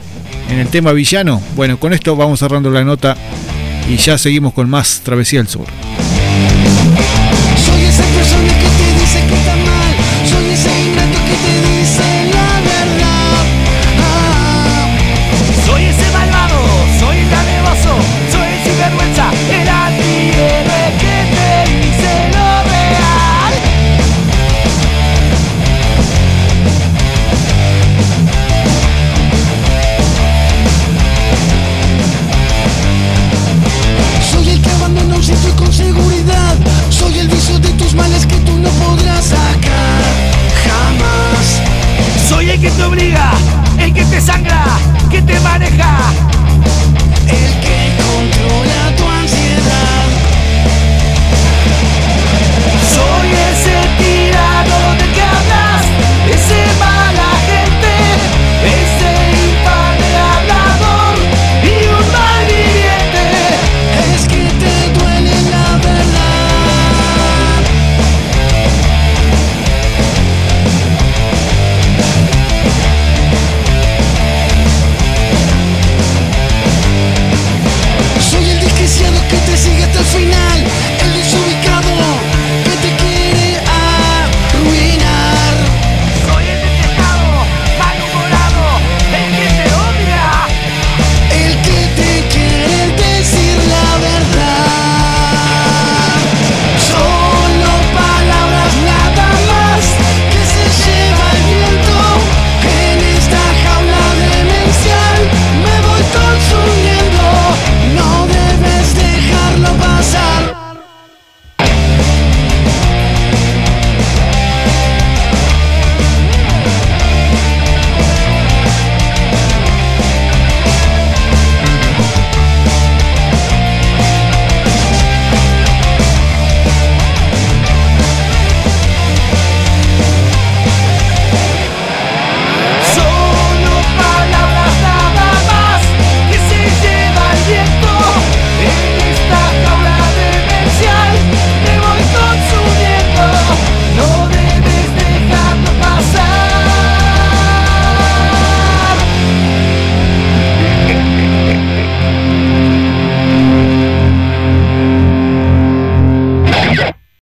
en 0.50 0.58
el 0.58 0.68
tema 0.68 0.92
villano. 0.92 1.40
Bueno, 1.54 1.78
con 1.78 1.92
esto 1.92 2.16
vamos 2.16 2.38
cerrando 2.38 2.70
la 2.70 2.84
nota 2.84 3.16
y 3.90 3.96
ya 3.96 4.18
seguimos 4.18 4.52
con 4.52 4.68
más 4.68 5.00
Travesía 5.04 5.40
del 5.40 5.48
Sur. 5.48 5.66
Sangra, 44.26 44.65